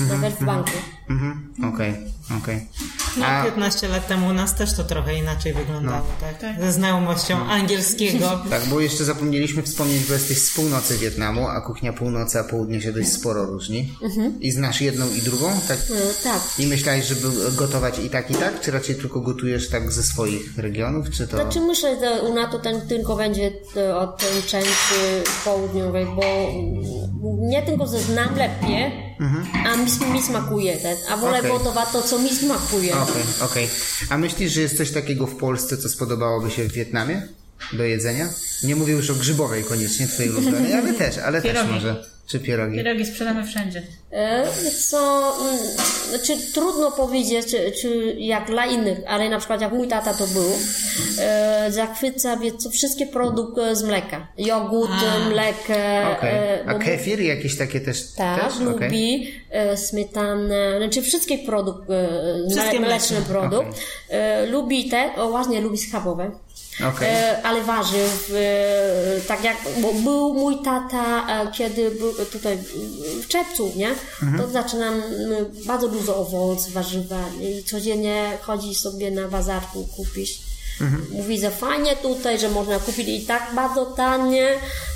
Nawet 0.00 0.34
w 0.34 0.44
banku. 0.44 0.70
Mhm, 1.10 1.54
okej, 1.74 1.94
okej. 2.42 2.66
No, 3.16 3.26
A 3.26 3.44
15 3.44 3.88
lat 3.88 4.08
temu 4.08 4.26
u 4.26 4.32
nas 4.32 4.54
też 4.54 4.74
to 4.74 4.84
trochę 4.84 5.14
inaczej 5.14 5.52
wyglądało, 5.52 6.06
tak? 6.40 6.60
Ze 6.60 6.72
znajomością 6.72 7.44
angielskiego. 7.44 8.40
tak, 8.50 8.64
bo 8.64 8.80
jeszcze 8.80 9.04
zapomnieliśmy 9.04 9.62
wspomnieć, 9.62 10.04
bo 10.04 10.12
jesteś 10.12 10.38
z 10.38 10.54
północy 10.54 10.98
Wietnamu, 10.98 11.48
a 11.48 11.60
kuchnia 11.60 11.92
północy, 11.92 12.38
a 12.38 12.44
południe 12.44 12.80
się 12.80 12.92
dość 12.92 13.12
sporo 13.12 13.44
różni. 13.44 13.94
I 14.40 14.50
znasz 14.50 14.80
jedną 14.80 15.10
i 15.10 15.22
drugą? 15.22 15.46
Tak? 15.68 15.78
E, 15.78 16.24
tak. 16.24 16.42
I 16.58 16.66
myślałeś, 16.66 17.04
żeby 17.04 17.28
gotować 17.56 17.98
i 17.98 18.10
tak, 18.10 18.30
i 18.30 18.34
tak? 18.34 18.60
Czy 18.60 18.70
raczej 18.70 18.94
tylko 18.94 19.20
gotujesz 19.20 19.68
tak 19.68 19.92
ze 19.92 20.02
swoich 20.02 20.58
regionów, 20.58 21.10
czy 21.10 21.28
to... 21.28 21.36
Znaczy 21.36 21.60
myślę, 21.60 22.00
że 22.00 22.22
u 22.22 22.34
nas 22.34 22.52
to 22.52 22.58
ten 22.58 22.80
tylko 22.80 23.16
będzie 23.16 23.52
e, 23.76 23.96
od 23.96 24.18
tej 24.18 24.42
części 24.42 24.94
południowej, 25.44 26.06
bo 26.06 26.22
mm, 26.22 27.48
nie 27.48 27.62
tylko, 27.62 27.86
że 27.86 27.98
znam 27.98 28.36
lepiej, 28.36 29.05
a 29.66 29.76
mi, 29.76 30.12
mi 30.12 30.22
smakuje 30.22 30.76
też, 30.76 30.98
a 31.08 31.16
wolę 31.16 31.42
gotować 31.42 31.88
to, 31.92 32.02
co 32.02 32.18
mi 32.18 32.36
smakuje. 32.36 32.94
Okej, 32.96 33.22
okej. 33.40 33.68
A 34.10 34.18
myślisz, 34.18 34.52
że 34.52 34.60
jest 34.60 34.76
coś 34.76 34.90
takiego 34.90 35.26
w 35.26 35.36
Polsce, 35.36 35.76
co 35.76 35.88
spodobałoby 35.88 36.50
się 36.50 36.64
w 36.64 36.72
Wietnamie? 36.72 37.28
Do 37.72 37.84
jedzenia? 37.84 38.28
Nie 38.64 38.76
mówię 38.76 38.92
już 38.92 39.10
o 39.10 39.14
grzybowej 39.14 39.64
koniecznie, 39.64 40.06
twojej 40.06 40.30
ulubionej, 40.32 40.72
ale 40.74 40.92
też, 40.92 41.18
ale 41.18 41.42
też 41.42 41.52
Pierogi. 41.52 41.72
może. 41.72 42.04
Czy 42.26 42.40
pierogi? 42.40 42.76
Pierogi 42.76 43.06
sprzedamy 43.06 43.46
wszędzie. 43.46 43.82
E, 44.12 44.46
Co, 44.88 45.32
mm, 45.40 45.58
znaczy 46.08 46.52
trudno 46.54 46.90
powiedzieć, 46.92 47.46
czy, 47.46 47.72
czy 47.82 48.16
jak 48.18 48.46
dla 48.46 48.66
innych, 48.66 48.98
ale 49.08 49.28
na 49.28 49.38
przykład 49.38 49.60
jak 49.60 49.72
mój 49.72 49.88
tata 49.88 50.14
to 50.14 50.26
był, 50.26 50.52
e, 51.18 51.66
zachwyca 51.72 52.36
wie 52.36 52.52
co, 52.52 52.70
wszystkie 52.70 53.06
produkty 53.06 53.76
z 53.76 53.82
mleka. 53.82 54.26
Jogurt, 54.38 54.90
mleko. 55.30 55.72
Okej. 56.18 56.34
e, 56.34 56.64
A 56.66 56.74
kefir 56.74 57.20
jakieś 57.20 57.56
takie 57.58 57.80
też? 57.80 58.12
Tak, 58.16 58.44
też? 58.44 58.60
Lubi 58.60 59.30
e, 59.50 59.76
smetanę, 59.76 60.74
znaczy 60.78 61.02
wszystkie 61.02 61.38
produkty, 61.38 61.92
Wszystkie 62.50 62.80
mleczne. 62.80 63.20
produkt. 63.28 63.80
E, 64.10 64.46
lubi 64.46 64.88
te, 64.90 65.14
o 65.16 65.28
właśnie 65.30 65.60
lubi 65.60 65.78
schabowe. 65.78 66.30
Okej. 66.84 67.08
E, 67.08 67.42
ale 67.42 67.62
warzyw, 67.64 68.32
e, 68.34 69.20
tak 69.28 69.44
jak, 69.44 69.56
bo 69.82 69.92
był 69.92 70.34
mój 70.34 70.56
tata, 70.62 71.26
e, 71.42 71.52
kiedy 71.52 71.90
był 71.90 72.12
tutaj 72.14 72.58
w 73.22 73.28
czerwcu, 73.28 73.72
nie? 73.76 73.88
Mhm. 74.22 74.38
To 74.38 74.48
zaczynam 74.48 74.94
m, 74.94 75.02
bardzo 75.66 75.88
dużo 75.88 76.16
owoc, 76.16 76.68
warzywa 76.68 77.20
i 77.40 77.64
codziennie 77.64 78.38
chodzi 78.40 78.74
sobie 78.74 79.10
na 79.10 79.28
bazarku 79.28 79.88
kupić. 79.96 80.46
Mhm. 80.80 81.06
Mówi, 81.10 81.40
że 81.40 81.50
fajnie 81.50 81.96
tutaj, 81.96 82.38
że 82.38 82.48
można 82.48 82.78
kupić 82.78 83.08
i 83.08 83.26
tak 83.26 83.54
bardzo 83.54 83.86
tanie 83.86 84.48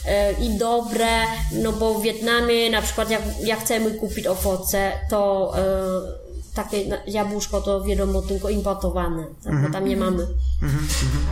e, 0.06 0.32
i 0.32 0.50
dobre, 0.50 1.08
no 1.52 1.72
bo 1.72 1.94
w 1.94 2.02
Wietnamie 2.02 2.70
na 2.70 2.82
przykład 2.82 3.10
jak, 3.10 3.22
jak 3.44 3.60
chcemy 3.60 3.90
kupić 3.90 4.26
owoce, 4.26 4.92
to 5.10 5.52
e, 5.58 6.29
takie 6.54 7.00
jabłuszko 7.06 7.60
to 7.60 7.82
wiadomo 7.82 8.22
tylko 8.22 8.48
importowane, 8.48 9.26
tak, 9.44 9.62
bo 9.62 9.70
tam 9.72 9.84
nie 9.84 9.96
mamy. 9.96 10.26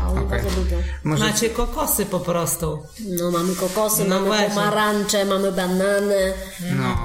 A 0.04 0.08
oni 0.10 0.18
Mhm. 0.18 0.26
Okej. 0.26 0.28
bardzo 0.42 0.60
lubią. 0.60 0.76
Może 1.04 1.24
Macie 1.24 1.50
kokosy 1.50 2.06
po 2.06 2.20
prostu. 2.20 2.78
No 3.18 3.30
mamy 3.30 3.54
kokosy, 3.56 4.04
No 4.04 4.14
mamy 4.14 4.26
właśnie. 4.26 4.48
pomarańcze, 4.48 5.24
mamy 5.24 5.52
banany. 5.52 6.32
no... 6.76 6.96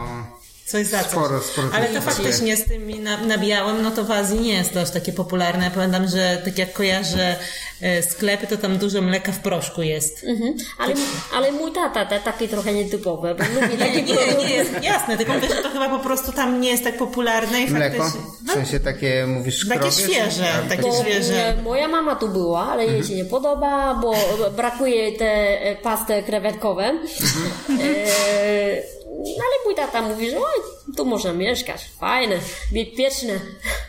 Coś 0.66 0.88
za 0.88 1.00
coś. 1.04 1.12
Sporo, 1.12 1.42
sporo 1.42 1.68
Ale 1.74 1.88
to 1.88 2.02
faktycznie 2.02 2.58
z 2.58 2.66
tymi 2.66 3.00
na, 3.00 3.18
nabiałem, 3.18 3.82
no 3.82 3.92
to 3.92 4.04
w 4.04 4.12
Azji 4.12 4.40
nie 4.40 4.54
jest 4.54 4.74
to 4.74 4.82
aż 4.82 4.90
takie 4.90 5.14
popularne. 5.14 5.72
Pamiętam, 5.76 6.08
że 6.08 6.42
tak 6.46 6.58
jak 6.58 6.74
kojarzę 6.74 7.36
e, 7.82 8.04
sklepy, 8.04 8.48
to 8.48 8.58
tam 8.58 8.78
dużo 8.78 9.02
mleka 9.02 9.32
w 9.32 9.40
proszku 9.40 9.82
jest. 9.82 10.24
Mhm. 10.24 10.54
Ale, 10.80 10.94
ale 11.36 11.52
mój 11.52 11.72
tata 11.72 12.06
te 12.06 12.20
takie 12.20 12.48
trochę 12.48 12.74
nietypowe, 12.74 13.36
bo 13.36 13.44
lubi 13.62 13.78
takie 13.86 14.02
Nie, 14.02 14.16
produkty. 14.16 14.46
nie 14.46 14.50
jest, 14.54 14.72
jasne, 14.84 15.18
tylko 15.18 15.34
mówię, 15.34 15.48
że 15.48 15.56
to 15.56 15.70
chyba 15.70 15.90
po 15.90 16.00
prostu 16.00 16.32
tam 16.32 16.62
nie 16.62 16.70
jest 16.70 16.84
tak 16.84 16.98
popularne 16.98 17.62
i 17.62 17.70
Mleko? 17.72 18.04
faktycznie... 18.04 18.28
W 18.48 18.52
sensie 18.52 18.80
takie, 18.80 19.26
mówisz, 19.28 19.68
Takie 19.68 19.80
krowie, 19.80 19.94
świeże, 20.14 20.46
takie 20.70 20.82
Bo 20.82 21.04
świeże. 21.04 21.58
moja 21.64 21.88
mama 21.88 22.16
tu 22.16 22.30
była, 22.30 22.72
ale 22.72 22.86
jej 22.86 23.04
się 23.04 23.16
nie 23.16 23.26
podoba, 23.26 23.94
bo 24.02 24.16
brakuje 24.56 25.12
te 25.18 25.62
e, 25.62 25.76
pasty 25.76 26.24
krewetkowe. 26.26 26.84
E, 26.84 29.03
no 29.24 29.44
ale 29.44 29.66
mój 29.66 29.76
tata 29.76 30.02
mówi, 30.02 30.32
że 30.32 30.38
oj, 30.38 30.62
tu 30.98 31.06
można 31.06 31.34
mieszkać, 31.34 31.90
fajne, 32.00 32.40
bezpieczne. 32.74 33.40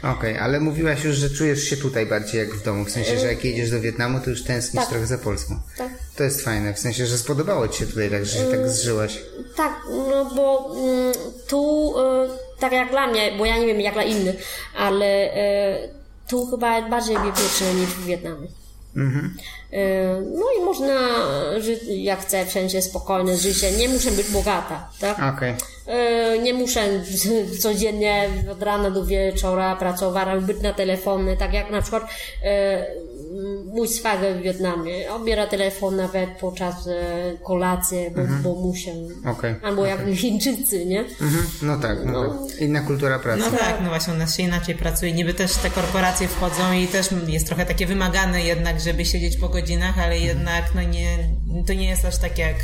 Okej, 0.02 0.38
ale 0.38 0.60
mówiłaś 0.60 1.04
już, 1.04 1.16
że 1.16 1.30
czujesz 1.30 1.64
się 1.64 1.76
tutaj 1.76 2.06
bardziej 2.06 2.40
jak 2.40 2.54
w 2.54 2.62
domu. 2.62 2.84
W 2.84 2.90
sensie, 2.90 3.18
że 3.18 3.26
jak 3.26 3.44
jedziesz 3.44 3.70
do 3.70 3.80
Wietnamu, 3.80 4.20
to 4.20 4.30
już 4.30 4.44
tęsknisz 4.44 4.82
Tak. 4.82 4.90
trochę 4.90 5.06
za 5.06 5.18
Polską. 5.18 5.60
Tak. 5.78 5.88
To 6.16 6.24
jest 6.24 6.44
fajne, 6.44 6.74
w 6.74 6.78
sensie, 6.78 7.06
że 7.06 7.18
spodobało 7.18 7.68
ci 7.68 7.78
się 7.78 7.86
tutaj 7.86 8.10
tak, 8.10 8.26
że 8.26 8.38
się 8.38 8.44
tak 8.44 8.68
zżyłaś. 8.68 9.18
Tak, 9.56 9.72
no 9.90 10.30
bo 10.36 10.74
mm, 10.76 11.12
tu, 11.48 11.94
e, 11.98 12.28
tak 12.58 12.72
jak 12.72 12.90
dla 12.90 13.06
mnie, 13.06 13.32
bo 13.38 13.46
ja 13.46 13.58
nie 13.58 13.66
wiem 13.66 13.80
jak 13.80 13.94
dla 13.94 14.02
innych, 14.02 14.36
ale 14.76 15.06
e, 15.34 15.88
tu 16.28 16.46
chyba 16.46 16.88
bardziej 16.88 17.16
bezpieczne 17.16 17.74
niż 17.74 17.90
w 17.90 18.04
Wietnamie. 18.04 18.48
E, 18.96 19.30
no 20.36 20.46
i 20.58 20.64
można 20.64 20.94
żyć 21.60 21.80
jak 21.88 22.20
chcę, 22.20 22.46
wszędzie 22.46 22.82
spokojne 22.82 23.36
życie, 23.36 23.72
nie 23.72 23.88
muszę 23.88 24.10
być 24.10 24.30
bogata, 24.30 24.88
tak? 25.00 25.18
E, 25.86 26.38
Nie 26.38 26.54
muszę 26.54 26.80
codziennie 27.62 28.28
od 28.52 28.62
rana 28.62 28.90
do 28.90 29.04
wieczora 29.04 29.76
pracować, 29.76 30.44
być 30.44 30.60
na 30.62 30.72
telefonie, 30.72 31.36
tak 31.36 31.52
jak 31.54 31.70
na 31.70 31.82
przykład 31.82 32.02
e, 32.44 32.86
mój 33.66 33.88
szwagier 33.88 34.36
w 34.36 34.42
Wietnamie 34.42 35.12
odbiera 35.12 35.46
telefon 35.46 35.96
nawet 35.96 36.30
podczas 36.40 36.86
e, 36.86 36.92
kolacji, 37.44 37.98
bo, 38.16 38.22
bo 38.42 38.60
muszę. 38.60 38.90
Okej. 39.26 39.54
Albo 39.62 39.86
jak 39.86 40.00
Chińczycy, 40.14 40.86
nie? 40.86 41.00
Mhm. 41.00 41.46
No 41.62 41.78
tak, 41.78 41.98
no, 42.04 42.28
tak. 42.28 42.60
Inna 42.60 42.80
kultura 42.80 43.18
pracy. 43.18 43.42
No 43.50 43.58
tak, 43.58 43.80
no 43.82 43.88
właśnie, 43.88 44.14
u 44.14 44.16
nas 44.16 44.36
się 44.36 44.42
inaczej 44.42 44.74
pracuje. 44.74 45.12
Niby 45.12 45.34
też 45.34 45.52
te 45.52 45.70
korporacje 45.70 46.28
wchodzą 46.28 46.72
i 46.72 46.86
też 46.86 47.06
jest 47.26 47.46
trochę 47.46 47.66
takie 47.66 47.86
wymagane 47.86 48.44
jednak, 48.44 48.80
żeby 48.80 49.04
siedzieć 49.04 49.36
po 49.36 49.48
godzinach, 49.48 49.98
ale 49.98 50.18
jednak 50.18 50.64
no 50.74 50.82
nie, 50.82 51.18
to 51.66 51.72
nie 51.72 51.88
jest 51.88 52.04
aż 52.04 52.18
tak 52.18 52.38
jak, 52.38 52.56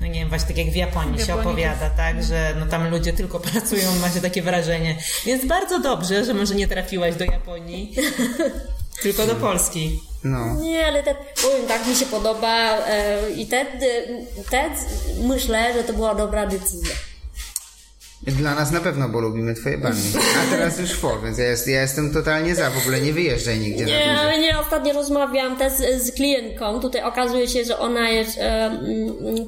no 0.00 0.06
nie 0.06 0.20
wiem, 0.20 0.28
właśnie 0.28 0.48
tak 0.48 0.56
jak 0.56 0.70
w 0.70 0.76
Japonii, 0.76 1.18
się 1.18 1.26
Japonii 1.26 1.48
opowiada, 1.48 1.90
tak, 1.90 2.24
że 2.24 2.54
no 2.60 2.66
tam 2.66 2.90
ludzie 2.90 3.12
tylko 3.12 3.40
pracują, 3.50 3.94
ma 4.00 4.10
się 4.10 4.20
takie 4.20 4.42
wrażenie. 4.42 4.98
Więc 5.26 5.46
bardzo 5.46 5.80
dobrze, 5.80 6.24
że 6.24 6.34
może 6.34 6.54
nie 6.54 6.68
trafiłaś 6.68 7.14
do 7.14 7.24
Japonii, 7.24 7.94
tylko 9.02 9.26
do 9.26 9.34
Polski. 9.34 10.00
No. 10.24 10.54
Nie, 10.54 10.86
ale 10.86 11.02
te, 11.02 11.14
powiem 11.42 11.66
tak, 11.68 11.86
mi 11.86 11.96
się 11.96 12.06
podoba 12.06 12.78
e, 12.78 13.30
i 13.30 13.46
te, 13.46 13.66
te 14.50 14.70
myślę, 15.18 15.72
że 15.74 15.84
to 15.84 15.92
była 15.92 16.14
dobra 16.14 16.46
decyzja. 16.46 16.94
Dla 18.26 18.54
nas 18.54 18.70
na 18.70 18.80
pewno, 18.80 19.08
bo 19.08 19.20
lubimy 19.20 19.54
twoje 19.54 19.78
bani. 19.78 20.00
A 20.42 20.50
teraz 20.50 20.78
już 20.78 20.92
for, 20.92 21.22
więc 21.24 21.38
ja, 21.38 21.44
jest, 21.44 21.68
ja 21.68 21.82
jestem 21.82 22.12
totalnie 22.12 22.54
za. 22.54 22.70
W 22.70 22.78
ogóle 22.78 23.00
nie 23.00 23.12
wyjeżdżaj 23.12 23.58
nigdzie 23.58 23.84
Nie, 23.84 24.06
na 24.06 24.20
ale 24.20 24.38
nie, 24.38 24.58
ostatnio 24.58 24.92
rozmawiałam 24.92 25.56
też 25.56 25.72
z, 25.72 26.12
klientką. 26.14 26.80
Tutaj 26.80 27.02
okazuje 27.02 27.48
się, 27.48 27.64
że 27.64 27.78
ona 27.78 28.10
jest 28.10 28.38
e, 28.38 28.78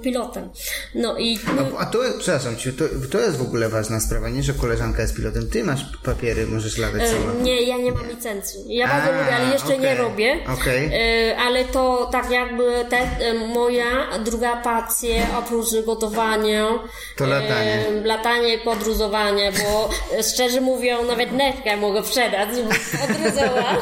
pilotem. 0.02 0.48
No 0.94 1.18
i 1.18 1.38
A, 1.76 1.78
a 1.78 1.86
to, 1.86 1.98
przepraszam 2.18 2.56
cię, 2.56 2.72
to, 2.72 2.84
to 3.10 3.20
jest 3.20 3.36
w 3.36 3.42
ogóle 3.42 3.68
ważna 3.68 4.00
sprawa, 4.00 4.28
nie, 4.28 4.42
że 4.42 4.52
koleżanka 4.52 5.02
jest 5.02 5.16
pilotem. 5.16 5.50
Ty 5.50 5.64
masz 5.64 5.84
papiery, 6.04 6.46
możesz 6.46 6.78
latać 6.78 7.02
e, 7.02 7.08
sama. 7.08 7.32
nie, 7.42 7.62
ja 7.62 7.76
nie 7.76 7.92
mam 7.92 8.08
licencji. 8.08 8.60
Ja 8.68 8.88
bardzo 8.88 9.12
lubię, 9.12 9.36
ale 9.36 9.52
jeszcze 9.52 9.78
nie 9.78 9.92
okej, 9.92 9.96
robię. 9.96 10.38
okej. 10.60 10.90
E, 10.92 11.36
ale 11.36 11.64
to 11.64 12.08
tak 12.12 12.30
jakby 12.30 12.72
te, 12.90 13.34
moja 13.34 14.18
druga 14.24 14.56
pasja 14.56 15.38
oprócz 15.38 15.66
gotowania. 15.86 16.68
To 17.16 17.26
latanie. 17.26 17.84
Latanie, 18.04 18.58
podróżowanie, 18.70 19.52
bo 19.52 19.88
e, 20.18 20.22
szczerze 20.22 20.60
mówiąc, 20.60 21.08
nawet 21.08 21.32
netkę 21.32 21.76
mogę 21.76 22.04
sprzedać, 22.04 22.48
żeby 22.56 22.68
podróżować. 23.00 23.80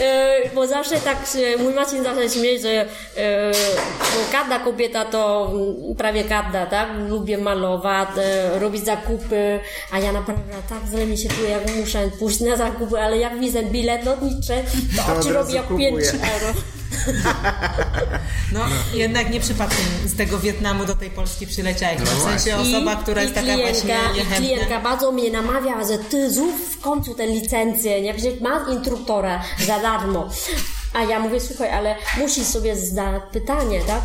E, 0.00 0.40
bo 0.54 0.66
zawsze 0.66 0.96
tak, 1.00 1.16
się- 1.26 1.62
mój 1.62 1.74
Marcin 1.74 2.04
zawsze 2.04 2.30
śmieje, 2.30 2.58
że 2.60 2.68
e, 2.70 2.86
bo 4.00 4.32
każda 4.32 4.58
kobieta 4.58 5.04
to 5.04 5.52
prawie 5.98 6.24
każda, 6.24 6.66
tak? 6.66 6.88
Lubię 7.08 7.38
malować, 7.38 8.08
e, 8.18 8.58
robić 8.58 8.84
zakupy, 8.84 9.60
a 9.92 9.98
ja 9.98 10.12
naprawdę 10.12 10.42
tak 10.68 10.78
źle 10.90 11.06
mi 11.06 11.18
się 11.18 11.28
czuję, 11.28 11.50
jak 11.50 11.76
muszę 11.76 12.10
pójść 12.18 12.40
na 12.40 12.56
zakupy, 12.56 13.00
ale 13.00 13.18
jak 13.18 13.40
widzę 13.40 13.62
bilet 13.62 14.04
lotniczy, 14.04 14.54
to, 15.06 15.16
oczy 15.20 15.32
robię 15.32 15.54
jak 15.54 15.66
kupuję. 15.66 15.88
5 15.88 16.06
euro. 16.34 16.54
No, 18.52 18.60
jednak 18.94 19.30
nie 19.30 19.40
przypadkiem 19.40 19.86
z 20.04 20.16
tego 20.16 20.38
Wietnamu 20.38 20.84
do 20.84 20.94
tej 20.94 21.10
Polski 21.10 21.46
przyleciałeś. 21.46 21.98
No, 22.00 22.06
w 22.06 22.22
sensie 22.22 22.56
osoba, 22.56 22.96
która 22.96 23.22
jest 23.22 23.34
taka 23.34 23.46
klientka, 23.46 23.72
właśnie 23.72 23.94
I 24.12 24.16
niechętna. 24.16 24.36
klientka 24.36 24.80
bardzo 24.80 25.12
mnie 25.12 25.30
namawia, 25.30 25.84
że 25.88 25.98
ty 25.98 26.30
zrób 26.30 26.56
w 26.70 26.80
końcu 26.80 27.14
tę 27.14 27.26
licencję, 27.26 28.02
nie? 28.02 28.14
Przecież 28.14 28.40
masz 28.40 28.68
instruktora 28.72 29.42
za 29.66 29.78
darmo. 29.80 30.30
A 30.94 31.02
ja 31.02 31.18
mówię, 31.20 31.40
słuchaj, 31.40 31.70
ale 31.70 31.96
musisz 32.18 32.44
sobie 32.46 32.76
zadać 32.76 33.22
pytanie, 33.32 33.80
tak? 33.86 34.00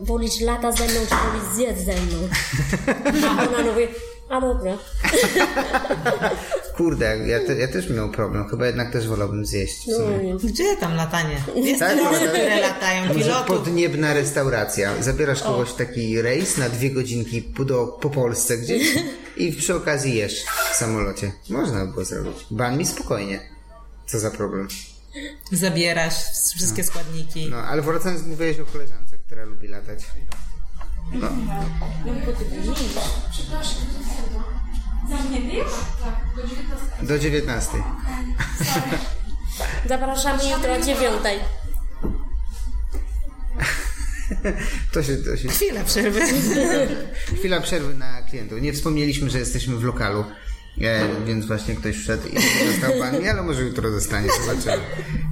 Wolisz 0.00 0.40
lata 0.40 0.72
ze 0.72 0.84
mną, 0.84 1.00
czy 1.08 1.14
wolisz 1.14 1.54
zjedz 1.54 1.78
ze 1.84 1.92
mną? 1.94 2.28
A 3.28 3.42
ona 3.48 3.70
mówi, 3.70 3.86
a 4.30 4.40
dobra. 4.40 4.72
Kurde, 6.82 7.18
ja, 7.28 7.40
te, 7.46 7.54
ja 7.58 7.68
też 7.68 7.90
miał 7.90 8.10
problem. 8.10 8.48
Chyba 8.48 8.66
jednak 8.66 8.92
też 8.92 9.08
wolałbym 9.08 9.46
zjeść. 9.46 9.78
w 9.78 9.84
sumie. 9.96 10.36
Gdzie 10.44 10.76
tam 10.76 10.94
latanie? 10.94 11.36
Jest 11.54 11.80
Tak, 11.80 11.98
tak, 11.98 12.28
które 12.28 12.60
latają, 12.60 13.14
pilotów. 13.14 13.46
podniebna 13.46 14.14
restauracja. 14.14 15.02
Zabierasz 15.02 15.42
kogoś 15.42 15.68
w 15.68 15.74
taki 15.76 16.22
rejs 16.22 16.56
na 16.58 16.68
dwie 16.68 16.90
godzinki 16.90 17.42
po- 17.42 17.64
do, 17.64 17.86
po 17.86 18.10
Polsce 18.10 18.58
gdzieś 18.58 18.94
i 19.36 19.52
przy 19.52 19.74
okazji 19.74 20.14
jesz 20.14 20.44
w 20.72 20.76
samolocie. 20.76 21.32
Można 21.48 21.86
by 21.86 21.92
było 21.92 22.04
zrobić. 22.04 22.46
Ban 22.50 22.78
mi 22.78 22.86
spokojnie. 22.86 23.40
Co 24.06 24.18
za 24.18 24.30
problem. 24.30 24.68
Zabierasz 25.52 26.14
wszystkie 26.54 26.84
składniki. 26.84 27.46
No, 27.50 27.56
ale 27.56 27.82
wracając, 27.82 28.26
mówiłeś 28.26 28.60
o 28.60 28.64
koleżance, 28.66 29.18
która 29.26 29.44
lubi 29.44 29.68
latać. 29.68 29.98
No. 31.12 31.28
Do 37.02 37.18
19. 37.18 37.70
Zapraszamy 39.88 40.50
jutro 40.50 40.72
o 40.74 40.80
dziewiątej. 40.80 41.38
To 44.92 45.02
się, 45.02 45.16
to 45.16 45.36
się... 45.36 45.48
Chwila 45.48 45.84
przerwy. 45.84 46.20
Chwila 47.38 47.60
przerwy 47.60 47.94
na 47.94 48.22
klientów. 48.22 48.62
Nie 48.62 48.72
wspomnieliśmy, 48.72 49.30
że 49.30 49.38
jesteśmy 49.38 49.76
w 49.76 49.84
lokalu, 49.84 50.24
e, 50.80 51.08
więc 51.26 51.46
właśnie 51.46 51.76
ktoś 51.76 51.96
wszedł 51.96 52.28
i 52.28 52.66
został 52.72 52.92
pan, 52.98 53.28
ale 53.30 53.42
może 53.42 53.62
jutro 53.62 53.90
zostanie, 53.90 54.28
zobaczymy. 54.46 54.84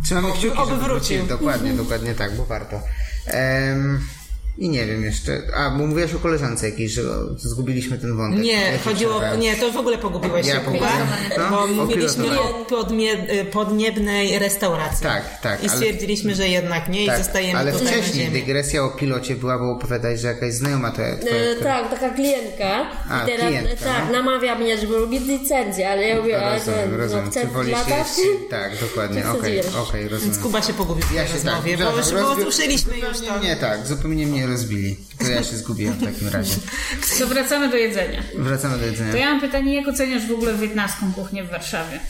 Trzymamy 0.04 0.32
kciuki, 0.32 0.58
Oby 0.58 0.70
żeby 0.70 0.84
wrócił. 0.84 1.26
Dokładnie, 1.26 1.72
dokładnie 1.72 2.14
tak, 2.14 2.36
bo 2.36 2.46
warto. 2.46 2.80
Em, 3.26 4.00
I 4.58 4.68
nie 4.68 4.86
wiem 4.86 5.04
jeszcze. 5.04 5.42
A, 5.56 5.70
bo 5.70 5.86
mówiłaś 5.86 6.14
o 6.14 6.18
koleżance 6.18 6.70
jakiejś, 6.70 6.92
że 6.92 7.02
zgubiliśmy 7.36 7.98
ten 7.98 8.16
wątek. 8.16 8.42
Nie, 8.42 8.78
chodziło, 8.84 9.12
przerwałem? 9.12 9.40
nie, 9.40 9.56
to 9.56 9.72
w 9.72 9.76
ogóle 9.76 9.98
pogubiłeś 9.98 10.46
Ja 10.46 10.54
się, 10.54 10.60
Kuba, 10.60 10.72
pogubiłem. 10.78 11.08
No, 11.38 11.50
bo 11.50 11.62
o 11.62 11.66
mówiliśmy 11.66 12.40
o 12.40 12.64
podmie, 12.68 13.16
podniebnej 13.52 14.38
restauracji. 14.38 15.02
Tak, 15.02 15.40
tak, 15.40 15.64
I 15.64 15.68
ale- 15.68 15.76
stwierdziliśmy, 15.76 16.34
że 16.34 16.48
jednak 16.48 16.88
nie 16.88 17.04
i 17.04 17.06
Tak, 17.06 17.18
zostajemy 17.18 17.58
ale 17.58 17.72
wcześniej 17.72 18.28
dygresja 18.28 18.84
o 18.84 18.88
pilocie 18.88 19.36
była, 19.36 19.58
bo 19.58 19.70
opowiadać, 19.70 20.20
że 20.20 20.28
jakaś 20.28 20.52
znajoma 20.54 20.90
to... 20.90 21.02
E, 21.02 21.16
tak, 21.62 21.90
taka 21.90 22.10
klientka. 22.10 22.86
A, 23.10 23.22
I 23.24 23.26
teraz, 23.26 23.46
klientka, 23.46 23.84
tak, 23.84 24.04
no. 24.06 24.12
namawia 24.12 24.54
mnie, 24.54 24.78
żeby 24.78 24.98
robić 24.98 25.22
licencję, 25.26 25.90
ale 25.90 26.02
ja 26.08 26.16
mówię, 26.16 26.42
ale 26.46 26.58
Rozumiem, 26.58 26.90
no, 26.90 26.96
rozumiem. 26.96 27.30
chcę 27.30 27.40
Czy 27.40 27.46
wolisz 27.46 27.72
latać? 27.72 27.90
jeść? 28.18 28.30
Tak, 28.50 28.72
dokładnie, 28.80 29.22
okej, 29.38 29.60
chcesz 29.62 29.74
okej, 29.76 30.08
rozumiem. 30.08 30.32
Więc 30.32 30.42
Kuba 30.42 30.62
się 30.62 30.72
pogubił 30.72 31.06
w 31.06 31.12
Ja 31.14 31.26
się 31.26 31.34
rozmowie, 31.34 31.78
tak, 31.78 31.86
bo, 31.90 31.96
już, 31.96 32.10
bo 32.12 32.32
usłyszeliśmy 32.32 32.98
już 32.98 33.20
to. 33.20 33.38
mnie 33.38 33.56
tak, 33.56 33.86
zupełnie 33.86 34.26
mnie 34.26 34.39
rozbili. 34.46 34.96
To 35.18 35.30
ja 35.30 35.42
się 35.42 35.56
zgubiłem 35.56 35.94
w 35.94 36.04
takim 36.04 36.28
razie. 36.28 36.54
To 37.18 37.26
wracamy 37.26 37.68
do 37.68 37.76
jedzenia. 37.76 38.22
Wracamy 38.34 38.78
do 38.78 38.86
jedzenia. 38.86 39.12
To 39.12 39.18
ja 39.18 39.30
mam 39.30 39.40
pytanie, 39.40 39.74
jak 39.74 39.88
oceniasz 39.88 40.26
w 40.26 40.32
ogóle 40.32 40.54
wietnamską 40.54 41.12
kuchnię 41.12 41.44
w 41.44 41.50
Warszawie? 41.50 42.00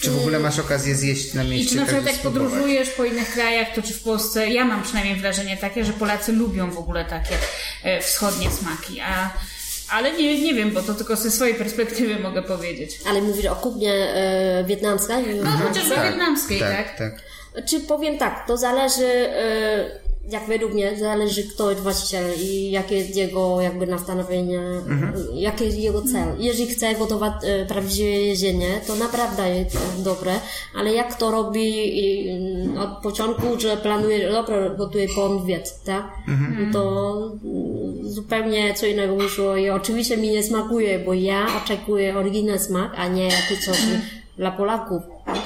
Czy 0.00 0.10
w 0.10 0.18
ogóle 0.18 0.38
masz 0.38 0.58
okazję 0.58 0.94
zjeść 0.94 1.34
na 1.34 1.42
I 1.42 1.50
mieście? 1.50 1.70
czy 1.70 1.76
na 1.76 1.84
przykład 1.84 2.04
tak 2.04 2.12
jak 2.12 2.20
spróbować? 2.20 2.50
podróżujesz 2.50 2.90
po 2.90 3.04
innych 3.04 3.32
krajach, 3.32 3.68
to 3.74 3.82
czy 3.82 3.94
w 3.94 4.02
Polsce, 4.02 4.48
ja 4.48 4.64
mam 4.64 4.82
przynajmniej 4.82 5.16
wrażenie 5.16 5.56
takie, 5.56 5.84
że 5.84 5.92
Polacy 5.92 6.32
lubią 6.32 6.70
w 6.70 6.78
ogóle 6.78 7.04
takie 7.04 7.34
e, 7.82 8.00
wschodnie 8.00 8.50
smaki, 8.50 9.00
a 9.00 9.30
ale 9.90 10.12
nie, 10.12 10.42
nie 10.42 10.54
wiem, 10.54 10.70
bo 10.70 10.82
to 10.82 10.94
tylko 10.94 11.16
ze 11.16 11.30
swojej 11.30 11.54
perspektywy 11.54 12.18
mogę 12.18 12.42
powiedzieć. 12.42 13.00
Ale 13.06 13.22
mówisz 13.22 13.46
o 13.46 13.56
kuchnie 13.56 14.14
wietnamska? 14.66 15.14
No 15.44 15.50
chociażby 15.50 15.94
wietnamskiej, 15.94 16.60
tak? 16.60 16.98
tak, 16.98 16.98
tak. 16.98 17.22
Czy 17.66 17.80
powiem 17.80 18.18
tak, 18.18 18.46
to 18.46 18.56
zależy, 18.56 19.06
e, 19.06 20.11
jak 20.30 20.46
według 20.46 20.72
mnie, 20.72 20.98
zależy 20.98 21.42
kto 21.42 21.70
jest 21.70 21.82
właściciel 21.82 22.24
i 22.40 22.70
jakie 22.70 22.96
jest 22.96 23.16
jego 23.16 23.60
jakby 23.60 23.86
nastawienie, 23.86 24.58
Mhm. 24.58 25.12
jaki 25.34 25.64
jest 25.64 25.78
jego 25.78 26.02
cel. 26.02 26.28
Jeżeli 26.38 26.66
chce 26.66 26.94
gotować 26.94 27.32
e, 27.44 27.66
prawdziwe 27.66 28.10
jedzenie, 28.10 28.80
to 28.86 28.94
naprawdę 28.96 29.58
jest 29.58 30.02
dobre, 30.04 30.32
ale 30.78 30.92
jak 30.92 31.14
to 31.18 31.30
robi 31.30 31.90
mm, 32.30 32.78
od 32.78 33.02
początku, 33.02 33.60
że 33.60 33.76
planuje, 33.76 34.32
dobra, 34.32 34.68
gotuje 34.70 35.06
po 35.16 35.40
wiec, 35.40 35.80
tak? 35.84 36.12
Mhm. 36.28 36.72
To 36.72 37.12
mm, 37.44 38.10
zupełnie 38.10 38.74
co 38.74 38.86
innego 38.86 39.16
wyszło 39.16 39.56
i 39.56 39.70
oczywiście 39.70 40.16
mi 40.16 40.28
nie 40.30 40.42
smakuje, 40.42 40.98
bo 40.98 41.14
ja 41.14 41.46
oczekuję 41.64 42.16
oryginalny 42.18 42.58
smak, 42.58 42.92
a 42.96 43.08
nie 43.08 43.24
jakiś 43.24 43.64
coś 43.64 43.78
dla 44.38 44.50
Polaków. 44.50 45.02
tak? 45.26 45.38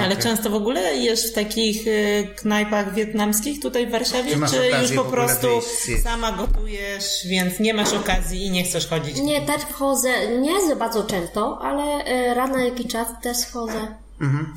Ale 0.00 0.16
często 0.16 0.50
w 0.50 0.54
ogóle 0.54 0.96
jesz 0.96 1.30
w 1.30 1.34
takich 1.34 1.86
y, 1.86 2.28
knajpach 2.36 2.94
wietnamskich 2.94 3.60
tutaj 3.62 3.86
w 3.86 3.90
Warszawie? 3.90 4.30
Czy 4.46 4.50
Czy 4.50 4.70
już 4.82 4.92
po 4.92 5.04
prostu 5.04 5.46
wyjść 5.86 6.02
sama 6.02 6.32
gotujesz, 6.32 7.26
więc 7.26 7.60
nie 7.60 7.74
masz 7.74 7.92
okazji 7.92 8.46
i 8.46 8.50
nie 8.50 8.64
chcesz 8.64 8.86
chodzić? 8.88 9.16
Nie, 9.20 9.40
też 9.46 9.62
chodzę, 9.72 10.10
nie 10.40 10.68
za 10.68 10.76
bardzo 10.76 11.04
często, 11.04 11.58
ale 11.62 12.04
raz 12.34 12.50
na 12.50 12.64
jakiś 12.64 12.86
czas 12.86 13.08
też 13.22 13.36
chodzę. 13.52 13.94
Mhm. 14.20 14.54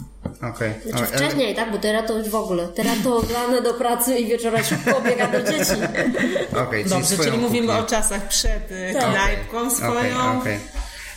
Okej. 0.56 0.73
Znaczy 0.86 1.04
O, 1.04 1.08
ale- 1.08 1.17
wcześniej, 1.17 1.56
tak, 1.56 1.71
bo 1.71 1.78
teraz 1.78 2.08
to 2.08 2.17
już 2.17 2.30
w 2.30 2.36
ogóle. 2.36 2.67
Teraz 2.67 2.93
to 3.04 3.21
rano 3.34 3.62
do 3.62 3.73
pracy 3.73 4.15
i 4.17 4.28
wieczorem 4.28 4.63
szybko 4.63 5.02
biega 5.02 5.28
do 5.28 5.43
dzieci. 5.52 5.71
Okej, 6.52 6.84
czyli 6.84 6.89
Dobrze, 6.89 7.06
swoją 7.15 7.32
czyli 7.32 7.38
mówimy 7.43 7.67
kuchnię. 7.67 7.84
o 7.84 7.86
czasach 7.86 8.28
przed 8.28 8.71
y, 8.71 8.93
Tak. 8.93 9.12
knajpką 9.13 9.69
swoją. 9.71 10.39
okej. 10.39 10.60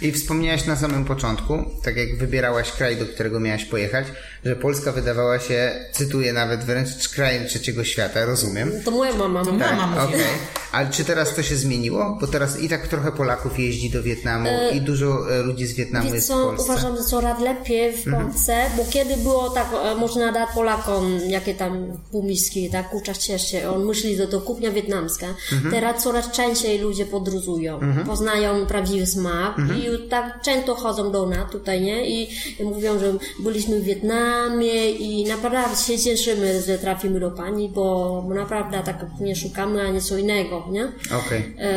I 0.03 0.13
wspomniałaś 0.13 0.67
na 0.67 0.77
samym 0.77 1.05
początku, 1.05 1.55
tak 1.83 1.97
jak 1.97 2.17
wybierałaś 2.19 2.73
kraj, 2.73 2.97
do 2.97 3.07
którego 3.07 3.41
miałaś 3.41 3.65
pojechać, 3.65 4.07
że 4.45 4.57
Polska 4.57 4.93
wydawała 4.93 5.39
się, 5.39 5.73
cytuję 5.93 6.33
nawet 6.33 6.65
wręcz, 6.65 7.09
krajem 7.09 7.47
trzeciego 7.47 7.85
świata, 7.85 8.25
rozumiem. 8.25 8.73
To 8.85 8.91
moja 8.91 9.15
mama. 9.15 9.45
To 9.45 9.53
mama 9.53 9.65
Tak, 9.69 9.77
mówiła. 9.91 10.05
okej. 10.05 10.21
Ale 10.73 10.91
czy 10.91 11.05
teraz 11.05 11.35
to 11.35 11.43
się 11.43 11.57
zmieniło? 11.57 12.19
Bo 12.21 12.27
teraz 12.27 12.61
i 12.61 12.69
tak 12.69 12.89
trochę 12.89 13.13
Polaków 13.13 13.59
jeździ 13.59 13.91
do 13.91 14.03
Wietnamu 14.03 14.49
i 14.75 14.81
dużo 14.81 15.33
e, 15.35 15.43
ludzi 15.43 15.67
z 15.67 15.73
Wietnamu 15.75 16.05
Wiesz 16.05 16.15
jest 16.15 16.27
w 16.27 16.31
co, 16.31 16.35
Polsce. 16.45 16.63
Mhm. 16.73 16.79
uważam, 16.81 16.97
że 17.05 17.11
coraz 17.11 17.41
lepiej 17.41 17.93
w 17.97 18.11
Polsce, 18.11 18.57
bo 18.77 18.85
kiedy 18.91 19.17
było 19.17 19.51
tak, 19.51 19.67
e, 19.85 19.95
można 19.95 20.33
dać 20.33 20.49
Polakom 20.55 21.19
jakie 21.29 21.55
tam 21.55 21.87
półmiski, 22.11 22.71
tak, 22.71 22.89
kurczak 22.91 23.19
cieszy, 23.19 23.69
on 23.71 23.85
myśli, 23.87 24.17
że 24.17 24.27
to 24.29 24.41
kuchnia 24.41 24.71
wietnamska. 24.71 25.27
Mhm. 25.53 25.71
Teraz 25.71 26.03
coraz 26.03 26.31
częściej 26.31 26.79
ludzie 26.79 27.07
podróżują, 27.07 27.81
poznają 28.07 28.67
prawdziwy 28.67 29.07
smak 29.07 29.59
Mhm. 29.59 29.83
i 29.83 29.89
tak 29.99 30.43
często 30.43 30.75
chodzą 30.75 31.13
do 31.13 31.27
nas 31.27 31.51
tutaj, 31.51 31.81
nie? 31.81 32.09
I 32.09 32.29
mówią, 32.65 32.99
że 32.99 33.13
byliśmy 33.39 33.81
w 33.81 33.85
Wietnamie 33.85 34.91
i 34.91 35.25
naprawdę 35.25 35.77
się 35.77 35.99
cieszymy, 35.99 36.63
że 36.63 36.79
trafimy 36.79 37.21
do 37.21 37.31
pani, 37.31 37.69
bo 37.69 38.25
naprawdę 38.35 38.83
tak 38.85 39.07
nie 39.21 39.37
szukamy, 39.37 39.83
a 39.83 39.89
nie 39.91 40.01
co 40.01 40.17
innego, 40.17 40.65
nie? 40.71 40.85
Okej. 41.27 41.57
E, 41.59 41.73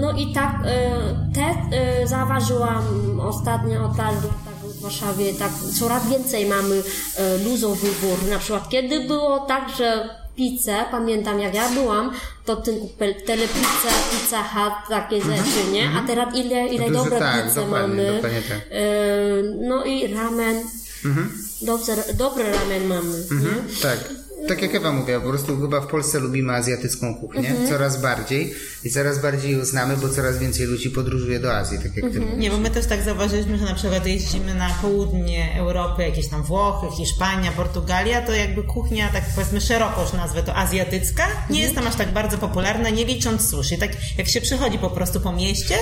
No 0.00 0.12
i 0.12 0.32
tak 0.34 0.54
e, 0.66 0.90
też 1.34 1.56
e, 1.72 2.06
zauważyłam 2.06 2.84
ostatnio 3.20 3.94
tak 3.96 4.14
w 4.62 4.80
Warszawie, 4.80 5.34
tak 5.34 5.52
coraz 5.78 6.08
więcej 6.10 6.46
mamy 6.46 6.82
e, 7.16 7.38
luzo 7.38 7.74
wybór. 7.74 8.30
Na 8.30 8.38
przykład 8.38 8.68
kiedy 8.68 9.00
było 9.00 9.38
tak, 9.38 9.70
że 9.78 10.08
pizzę, 10.38 10.76
pamiętam 10.90 11.40
jak 11.40 11.54
ja 11.54 11.68
byłam, 11.68 12.10
to 12.44 12.56
tylko 12.56 12.86
telepizza, 13.26 13.92
pizza 14.10 14.42
hut, 14.42 14.72
takie 14.88 15.16
rzeczy, 15.22 15.70
nie? 15.72 15.90
A 15.98 16.06
teraz 16.06 16.34
ile, 16.34 16.66
ile 16.66 16.90
dobre 16.90 17.18
tak, 17.18 17.44
pizze 17.48 17.66
mamy. 17.66 18.06
dokładnie 18.14 18.42
tak. 18.48 18.58
E, 18.70 18.82
No 19.68 19.84
i 19.84 20.14
ramen. 20.14 20.56
Dobrze, 21.62 21.96
dobre 22.14 22.52
ramen 22.52 22.86
mamy, 22.86 23.18
nie? 23.30 23.36
Mhm, 23.36 23.64
tak. 23.82 23.98
Tak 24.48 24.62
jak 24.62 24.74
Ewa 24.74 24.92
mówiła, 24.92 25.20
po 25.20 25.28
prostu 25.28 25.60
chyba 25.60 25.80
w 25.80 25.86
Polsce 25.86 26.18
lubimy 26.20 26.52
azjatycką 26.54 27.14
kuchnię 27.14 27.48
Mhm. 27.48 27.68
coraz 27.68 28.00
bardziej 28.00 28.54
i 28.84 28.90
coraz 28.90 29.18
bardziej 29.22 29.52
ją 29.52 29.64
znamy, 29.64 29.96
bo 29.96 30.08
coraz 30.08 30.38
więcej 30.38 30.66
ludzi 30.66 30.90
podróżuje 30.90 31.40
do 31.40 31.56
Azji, 31.56 31.78
tak 31.78 31.96
jak 31.96 32.12
ty 32.12 32.20
mówisz. 32.20 32.36
Nie, 32.38 32.50
bo 32.50 32.56
my 32.58 32.70
też 32.70 32.86
tak 32.86 33.02
zauważyliśmy, 33.02 33.58
że 33.58 33.64
na 33.64 33.74
przykład 33.74 34.06
jeździmy 34.06 34.54
na 34.54 34.70
południe 34.82 35.54
Europy, 35.58 36.02
jakieś 36.02 36.28
tam 36.28 36.42
Włochy, 36.42 36.86
Hiszpania, 36.96 37.52
Portugalia, 37.52 38.22
to 38.22 38.32
jakby 38.32 38.62
kuchnia, 38.62 39.08
tak 39.12 39.24
powiedzmy 39.34 39.60
szeroko 39.60 40.02
już 40.02 40.12
nazwę 40.12 40.42
to 40.42 40.54
azjatycka, 40.56 41.26
nie 41.50 41.60
jest 41.60 41.74
tam 41.74 41.86
aż 41.86 41.94
tak 41.94 42.12
bardzo 42.12 42.38
popularna, 42.38 42.90
nie 42.90 43.04
licząc 43.04 43.50
sushi. 43.50 43.78
Tak 43.78 43.90
jak 44.18 44.28
się 44.28 44.40
przychodzi 44.40 44.78
po 44.78 44.90
prostu 44.90 45.20
po 45.20 45.32
mieście, 45.32 45.74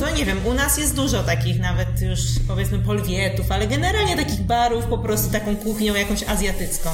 to 0.00 0.10
nie 0.16 0.24
wiem, 0.24 0.46
u 0.46 0.54
nas 0.54 0.78
jest 0.78 0.94
dużo 0.94 1.22
takich 1.22 1.60
nawet 1.60 1.88
już 2.02 2.20
powiedzmy 2.48 2.78
polwietów, 2.78 3.52
ale 3.52 3.66
generalnie 3.66 4.16
takich 4.16 4.40
barów 4.40 4.84
po 4.84 4.98
prostu 4.98 5.32
taką 5.32 5.56
kuchnią 5.56 5.94
jakąś 5.94 6.22
azjatycką. 6.22 6.90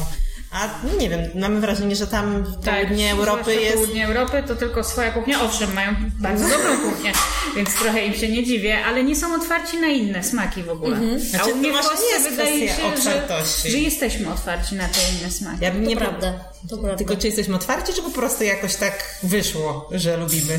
A 0.50 0.68
no 0.84 1.00
nie 1.00 1.10
wiem, 1.10 1.20
mamy 1.34 1.60
wrażenie, 1.60 1.96
że 1.96 2.06
tam 2.06 2.42
w 2.42 2.64
południe 2.64 3.12
Europy 3.12 3.54
jest... 3.54 3.74
południe 3.74 4.06
Europy 4.06 4.42
to 4.46 4.56
tylko 4.56 4.84
swoja 4.84 5.10
kuchnia. 5.10 5.42
Owszem, 5.42 5.74
mają 5.74 5.94
bardzo 6.18 6.48
dobrą 6.48 6.78
kuchnię, 6.78 7.12
więc 7.56 7.74
trochę 7.74 8.06
im 8.06 8.14
się 8.14 8.28
nie 8.28 8.44
dziwię, 8.44 8.84
ale 8.84 9.04
nie 9.04 9.16
są 9.16 9.34
otwarci 9.34 9.78
na 9.78 9.86
inne 9.86 10.24
smaki 10.24 10.62
w 10.62 10.68
ogóle. 10.68 10.96
A 10.96 11.18
Znaczy, 11.20 11.52
u 11.52 11.56
mnie 11.56 11.72
to 11.72 11.78
w 11.78 11.82
właśnie 11.82 11.96
Polsce 11.96 12.14
jest 12.14 12.30
wydaje 12.30 12.68
się, 12.68 12.74
że, 13.04 13.70
że 13.70 13.78
jesteśmy 13.78 14.32
otwarci 14.32 14.74
na 14.74 14.88
te 14.88 15.00
inne 15.18 15.30
smaki. 15.30 15.64
Ja 15.64 15.70
bym 15.70 15.82
To 15.82 15.88
nie 15.88 15.96
prawda, 15.96 16.44
to 16.70 16.76
prawda. 16.76 16.96
Tylko 16.96 17.16
czy 17.16 17.26
jesteśmy 17.26 17.54
otwarci, 17.54 17.92
czy 17.92 18.02
po 18.02 18.10
prostu 18.10 18.44
jakoś 18.44 18.76
tak 18.76 19.18
wyszło, 19.22 19.88
że 19.90 20.16
lubimy? 20.16 20.58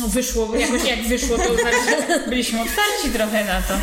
No, 0.00 0.08
wyszło, 0.08 0.56
jakoś 0.56 0.84
jak 0.84 1.02
wyszło, 1.02 1.36
to 1.36 1.52
już 1.52 1.62
tak 1.62 1.74
byliśmy 2.28 2.60
otwarci 2.60 3.10
trochę 3.12 3.44
na 3.44 3.62
to. 3.62 3.74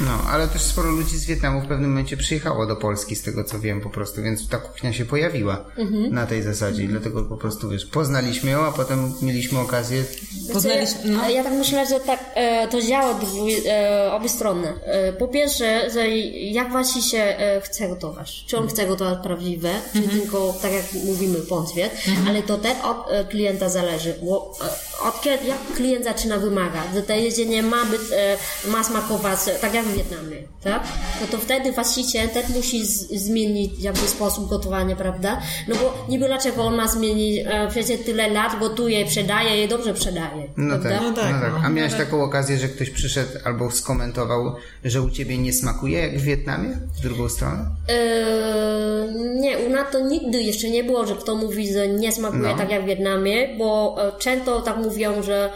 No, 0.00 0.18
ale 0.30 0.48
też 0.48 0.62
sporo 0.62 0.90
ludzi 0.90 1.18
z 1.18 1.24
Wietnamu 1.24 1.60
w 1.60 1.66
pewnym 1.66 1.90
momencie 1.90 2.16
przyjechało 2.16 2.66
do 2.66 2.76
Polski, 2.76 3.16
z 3.16 3.22
tego 3.22 3.44
co 3.44 3.58
wiem 3.60 3.80
po 3.80 3.90
prostu, 3.90 4.22
więc 4.22 4.48
ta 4.48 4.58
kuchnia 4.58 4.92
się 4.92 5.04
pojawiła 5.04 5.64
Mhm. 5.78 6.14
na 6.14 6.26
tej 6.26 6.42
zasadzie 6.42 6.82
i 6.84 6.88
dlatego 6.88 7.22
po 7.22 7.36
prostu, 7.36 7.68
wiesz, 7.68 7.86
poznaliśmy 7.86 8.50
ją, 8.50 8.60
a 8.66 8.72
potem 8.72 9.12
mieliśmy 9.22 9.58
okazję 9.60 10.04
Poznaliśmy, 10.52 11.00
no. 11.10 11.30
Ja, 11.30 11.44
tak 11.44 11.52
myślę, 11.52 11.86
że 11.86 12.00
tak 12.00 12.20
e, 12.34 12.68
to 12.68 12.82
działa 12.82 13.14
dwu, 13.14 13.46
e, 13.66 14.12
obie 14.12 14.28
strony. 14.28 14.72
E, 14.84 15.12
po 15.12 15.28
pierwsze, 15.28 15.90
że 15.90 16.08
jak 16.08 16.70
właśnie 16.70 17.02
się 17.02 17.18
e, 17.18 17.60
chce 17.60 17.88
gotować. 17.88 18.44
Czy 18.46 18.58
on 18.58 18.68
chce 18.68 18.86
gotować 18.86 19.18
prawdziwe, 19.22 19.70
czy 19.92 20.02
tylko 20.02 20.54
tak 20.62 20.72
jak 20.72 20.84
mówimy 21.04 21.38
pącwiet, 21.38 21.92
ale 22.28 22.42
to 22.42 22.58
też 22.58 22.72
od 22.84 23.06
e, 23.10 23.24
klienta 23.24 23.68
zależy. 23.68 24.14
Bo 24.22 24.52
e, 24.64 24.68
od 25.08 25.20
kiedy, 25.20 25.46
jak 25.46 25.58
klient 25.76 26.04
zaczyna 26.04 26.38
wymagać, 26.38 26.82
że 26.94 27.02
to 27.02 27.12
jedzenie 27.12 27.62
ma 27.62 27.84
być, 27.84 28.00
e, 28.12 28.36
ma 28.70 28.84
smakować 28.84 29.38
e, 29.48 29.50
tak 29.54 29.74
jak 29.74 29.84
w 29.84 29.96
Wietnamie, 29.96 30.36
tak? 30.64 30.82
No 31.20 31.26
to 31.30 31.38
wtedy 31.38 31.72
właściciel 31.72 32.28
też 32.28 32.48
musi 32.48 32.86
z, 32.86 33.08
zmienić 33.10 33.72
jakby 33.80 34.00
sposób 34.08 34.48
gotowania, 34.48 34.96
prawda? 34.96 35.40
No 35.68 35.74
bo 35.76 36.04
niby 36.08 36.26
dlaczego 36.26 36.62
on 36.62 36.74
ma 36.76 36.88
zmienić, 36.88 37.46
e, 37.46 37.68
przecież 37.70 38.00
tyle 38.06 38.28
lat 38.30 38.58
gotuje, 38.60 39.06
sprzedaje 39.06 39.64
i 39.64 39.68
dobrze 39.68 39.96
sprzedaje. 39.96 40.48
No 40.56 40.78
prawda? 40.78 40.90
tak, 40.90 41.02
No 41.02 41.10
no 41.10 41.16
tak, 41.16 41.40
tak. 41.42 41.52
no. 41.52 41.58
A 41.64 41.68
miałeś 41.68 41.94
taką 41.94 42.22
okazję, 42.24 42.58
że 42.58 42.68
ktoś 42.68 42.90
przyszedł 42.90 43.30
albo 43.44 43.70
skomentował, 43.70 44.54
że 44.84 45.02
u 45.02 45.10
ciebie 45.10 45.38
nie 45.38 45.52
smakuje 45.52 45.98
jak 46.00 46.18
w 46.18 46.22
Wietnamie? 46.22 46.68
W 46.98 47.00
drugą 47.00 47.28
stronę? 47.28 47.66
Eee, 47.88 49.14
nie, 49.40 49.58
u 49.58 49.70
nas 49.70 49.86
to 49.92 50.00
nigdy 50.00 50.42
jeszcze 50.42 50.70
nie 50.70 50.84
było, 50.84 51.06
że 51.06 51.14
kto 51.16 51.34
mówi, 51.34 51.72
że 51.72 51.88
nie 51.88 52.12
smakuje 52.12 52.42
No. 52.42 52.56
tak 52.56 52.70
jak 52.70 52.82
w 52.82 52.86
Wietnamie, 52.86 53.56
bo 53.58 53.96
e, 53.98 54.12
często 54.18 54.60
tak 54.60 54.76
mówią, 54.92 55.22
że 55.22 55.50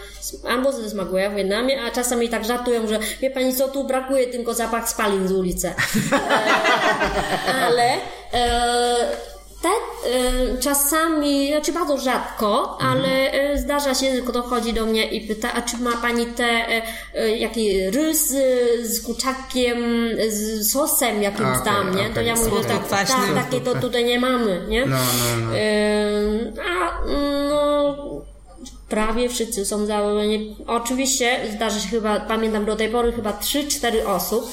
albo 0.49 0.72
że 0.72 0.90
smakuje 0.90 1.22
jak 1.22 1.33
w 1.33 1.37
Wietnamie, 1.37 1.83
a 1.83 1.90
czasami 1.90 2.29
tak 2.29 2.44
żartują, 2.44 2.87
że 2.87 2.99
wie 3.20 3.31
pani 3.31 3.55
co, 3.55 3.68
tu 3.68 3.85
brakuje 3.85 4.27
tylko 4.27 4.55
zapach 4.55 4.88
spalin 4.88 5.29
z 5.29 5.33
ulicy. 5.33 5.68
Eee, 5.68 6.12
ale 7.62 7.92
e, 8.33 8.96
te 9.62 9.68
e, 9.68 10.59
czasami, 10.59 11.51
znaczy 11.51 11.72
bardzo 11.72 11.99
rzadko, 11.99 12.79
ale 12.81 13.33
e, 13.33 13.59
zdarza 13.59 13.94
się, 13.94 14.16
że 14.16 14.22
ktoś 14.22 14.44
chodzi 14.44 14.72
do 14.72 14.87
mnie 14.87 15.09
i 15.09 15.20
pyta, 15.29 15.53
a 15.53 15.62
czy 15.62 15.77
ma 15.79 15.96
pani 15.96 16.27
te 16.27 16.44
e, 16.44 16.83
e, 17.14 17.37
jaki 17.37 17.90
rys 17.90 18.29
z, 18.83 19.03
kurczakiem, 19.03 19.79
z 20.29 20.70
sosem 20.72 21.22
jakimś 21.22 21.49
okej, 21.49 21.64
tam, 21.64 21.96
nie? 21.96 22.11
To 22.11 22.20
ja 22.20 22.35
mówię, 22.35 22.64
tak, 22.68 22.88
tak, 22.88 23.09
takie 23.35 23.61
to 23.61 23.75
tutaj 23.75 24.05
nie 24.05 24.20
mamy, 24.20 24.64
nie? 24.68 24.87
No, 24.87 24.96
no, 24.96 25.37
no. 25.37 25.53
A, 26.62 27.07
no, 27.51 27.96
prawie 28.88 29.29
wszyscy 29.29 29.64
są 29.64 29.87
założeni. 29.87 30.57
Oczywiście 30.66 31.40
zdarzy 31.57 31.81
się 31.81 31.88
chyba, 31.88 32.20
pamiętam 32.20 32.64
do 32.64 32.77
tej 32.77 32.88
pory 32.88 33.12
chyba 33.12 33.33
3-4 33.33 34.07
osób 34.07 34.51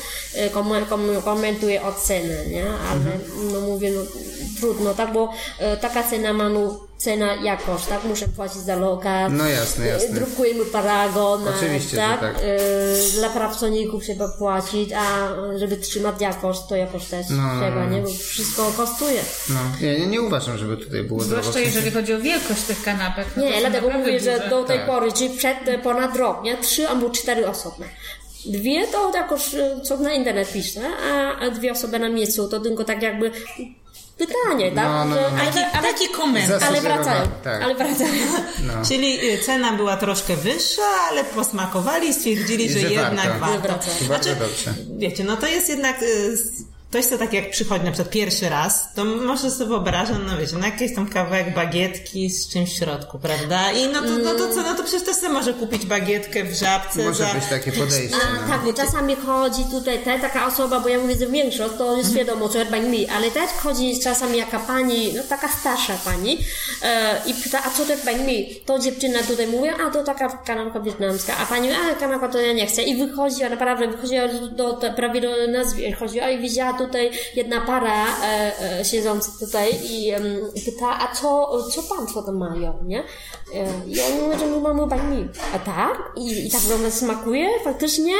y, 0.47 0.49
kom- 0.49 0.85
kom- 0.89 1.21
komentuje 1.25 1.83
ocenę, 1.83 2.45
nie? 2.47 2.63
Ale 2.63 2.95
Mhm. 2.99 3.19
no 3.53 3.61
mówię, 3.61 3.91
no 3.91 4.01
trudno, 4.63 4.93
tak, 4.93 5.13
bo 5.13 5.33
y, 5.73 5.77
taka 5.77 6.03
cena 6.03 6.33
ma 6.33 6.49
no, 6.49 6.79
cena 6.97 7.35
jakość, 7.35 7.85
tak? 7.85 8.03
Muszę 8.03 8.27
płacić 8.27 8.57
za 8.61 8.75
lokal. 8.75 9.33
No 9.33 9.47
jasne, 9.47 9.87
jasne. 9.87 10.15
Drukujemy 10.15 10.65
paragon, 10.65 11.47
Oczywiście, 11.57 11.89
że 11.89 11.95
tak? 11.97 12.19
tak. 12.19 12.35
Y, 12.43 13.11
Dla 13.13 13.29
pracowników 13.29 14.03
trzeba 14.03 14.27
płacić, 14.27 14.89
a 14.93 15.03
żeby 15.57 15.77
trzymać 15.77 16.21
jakość, 16.21 16.59
to 16.69 16.75
jakoś 16.75 17.05
też 17.05 17.25
No, 17.29 17.35
no, 17.37 17.61
trzeba, 17.61 17.83
no. 17.85 17.89
nie? 17.89 18.01
Bo 18.01 18.09
wszystko 18.09 18.71
kosztuje. 18.77 19.21
no. 19.49 19.87
Ja 19.87 19.93
nie, 19.99 20.07
nie 20.07 20.21
uważam, 20.21 20.57
żeby 20.57 20.77
tutaj 20.77 21.03
było 21.03 21.19
Zwłaszcza 21.21 21.51
drogo. 21.51 21.65
jeżeli 21.65 21.91
chodzi 21.91 22.13
o 22.13 22.19
wielkość 22.19 22.61
tych 22.63 22.83
kanapek. 22.83 23.27
no 23.35 23.43
Nie, 23.43 23.59
dlatego 23.59 23.89
mówię, 23.89 24.19
że 24.19 24.37
duże. 24.37 24.49
do 24.49 24.63
tej 24.63 24.77
Tak. 24.77 24.87
pory, 24.87 25.11
czyli 25.11 25.37
przed 25.37 25.57
e, 25.67 25.79
ponad 25.79 26.15
rok, 26.15 26.43
nie? 26.43 26.57
Trzy 26.57 26.87
albo 26.89 27.09
cztery 27.09 27.47
osoby. 27.47 27.83
Dwie 28.45 28.87
to 28.87 29.11
jakoś, 29.15 29.55
e, 29.55 29.79
co 29.83 29.97
na 29.97 30.13
internet 30.13 30.53
pisze, 30.53 30.81
a, 31.13 31.39
a 31.39 31.49
dwie 31.49 31.71
osoby 31.71 31.99
na 31.99 32.09
miejscu, 32.09 32.47
to 32.47 32.59
tylko 32.59 32.83
tak 32.83 33.01
jakby 33.01 33.31
pytanie, 34.27 34.71
tak? 34.71 34.85
No, 34.85 35.05
no, 35.05 35.15
no. 35.15 35.21
Ale, 35.27 35.51
Taki, 35.51 35.59
ale, 35.77 35.93
taki 35.93 36.09
komentarz. 36.09 36.63
ale 36.63 36.81
wracają, 36.81 37.21
tak. 37.43 37.63
ale 37.63 37.75
wracają. 37.75 38.25
Czyli 38.87 39.31
y, 39.33 39.37
cena 39.39 39.73
była 39.73 39.97
troszkę 39.97 40.35
wyższa, 40.35 40.81
ale 41.09 41.23
posmakowali 41.23 42.07
i 42.09 42.13
stwierdzili, 42.13 42.69
że, 42.73 42.79
Że 42.79 42.91
jednak 42.91 43.39
warto. 43.39 43.67
warto. 44.07 44.35
Dobrze. 44.39 44.73
Wiecie, 44.97 45.23
no 45.23 45.37
to 45.37 45.47
jest 45.47 45.69
jednak 45.69 45.95
y, 46.95 47.03
ktoś, 47.03 47.07
kto 47.07 47.17
tak 47.17 47.33
jak 47.33 47.49
przychodzi 47.51 47.85
na 47.85 47.91
przykład 47.91 48.13
pierwszy 48.13 48.49
raz, 48.49 48.93
to 48.93 49.05
może 49.05 49.51
sobie 49.51 49.69
wyobrażam, 49.69 50.25
no 50.25 50.37
wiecie, 50.37 50.55
no 50.59 50.65
jakiś 50.65 50.95
tam 50.95 51.09
kawałek 51.09 51.53
bagietki 51.55 52.29
z 52.29 52.53
czymś 52.53 52.73
w 52.73 52.77
środku, 52.77 53.19
prawda? 53.19 53.71
I 53.71 53.87
no 53.87 54.01
to, 54.01 54.07
no 54.07 54.33
to 54.33 54.55
co, 54.55 54.61
no 54.61 54.75
to 54.75 54.83
przecież 54.83 55.03
też 55.03 55.15
sobie 55.15 55.33
może 55.33 55.53
kupić 55.53 55.85
bagietkę 55.85 56.43
w 56.43 56.53
żabce 56.53 57.03
Może 57.03 57.23
za... 57.23 57.33
być 57.33 57.43
takie 57.49 57.71
podejście. 57.71 58.15
A, 58.15 58.33
No. 58.41 58.47
tak, 58.49 58.61
bo 58.65 58.73
czasami 58.73 59.15
chodzi 59.15 59.65
tutaj 59.71 59.99
te, 59.99 60.19
taka 60.19 60.47
osoba, 60.47 60.79
bo 60.79 60.89
ja 60.89 60.99
mówię, 60.99 61.15
że 61.19 61.27
większość 61.27 61.73
to 61.77 61.97
jest 61.97 62.13
wiadomo, 62.13 62.49
co 62.49 62.59
jest 62.59 62.71
mi, 62.71 63.09
ale 63.09 63.31
też 63.31 63.49
chodzi 63.49 63.99
czasami 63.99 64.37
jaka 64.37 64.59
pani, 64.59 65.13
no 65.13 65.23
taka 65.29 65.47
starsza 65.47 65.93
pani 66.05 66.37
e, 66.81 67.21
i 67.25 67.33
pyta, 67.33 67.59
a 67.65 67.69
co 67.69 67.85
to 67.85 67.91
jest 67.91 68.05
mi? 68.27 68.55
To 68.65 68.79
dziewczyna 68.79 69.19
tutaj 69.19 69.47
mówi, 69.47 69.69
a 69.69 69.89
to 69.91 70.03
taka 70.03 70.29
kanapka 70.29 70.79
wietnamska, 70.79 71.37
a 71.37 71.45
pani 71.45 71.67
mówi, 71.67 71.79
a 71.91 71.95
kanapka 71.95 72.27
to 72.27 72.41
ja 72.41 72.53
nie 72.53 72.67
chcę 72.67 72.83
i 72.83 73.07
wychodzi, 73.07 73.43
a 73.43 73.49
naprawdę 73.49 73.87
wychodziła 73.87 74.27
do, 74.27 74.47
do, 74.47 74.73
do, 74.73 74.93
prawie 74.93 75.21
do 75.21 75.47
nas, 75.47 75.67
chodziła 75.99 76.29
i 76.29 76.39
widziała 76.39 76.73
tutaj 76.85 77.11
jedna 77.35 77.61
para 77.61 78.05
e, 78.23 78.51
e, 78.79 78.85
siedząca 78.85 79.31
tutaj 79.39 79.71
i 79.89 80.09
em, 80.09 80.23
pyta, 80.65 80.99
a 80.99 81.15
co, 81.15 81.61
co 81.69 81.83
państwo 81.83 82.21
tam 82.21 82.37
mają, 82.37 82.83
nie? 82.83 83.03
E, 83.53 83.65
I 83.87 84.01
oni 84.01 84.21
mówią, 84.21 84.39
że 84.39 84.45
my 84.45 84.59
mamy 84.61 84.87
banh 84.87 85.03
A 85.55 85.59
tak? 85.59 86.11
I, 86.15 86.47
i 86.47 86.51
tak 86.51 86.61
wam 86.61 86.91
smakuje 86.91 87.49
faktycznie? 87.63 88.13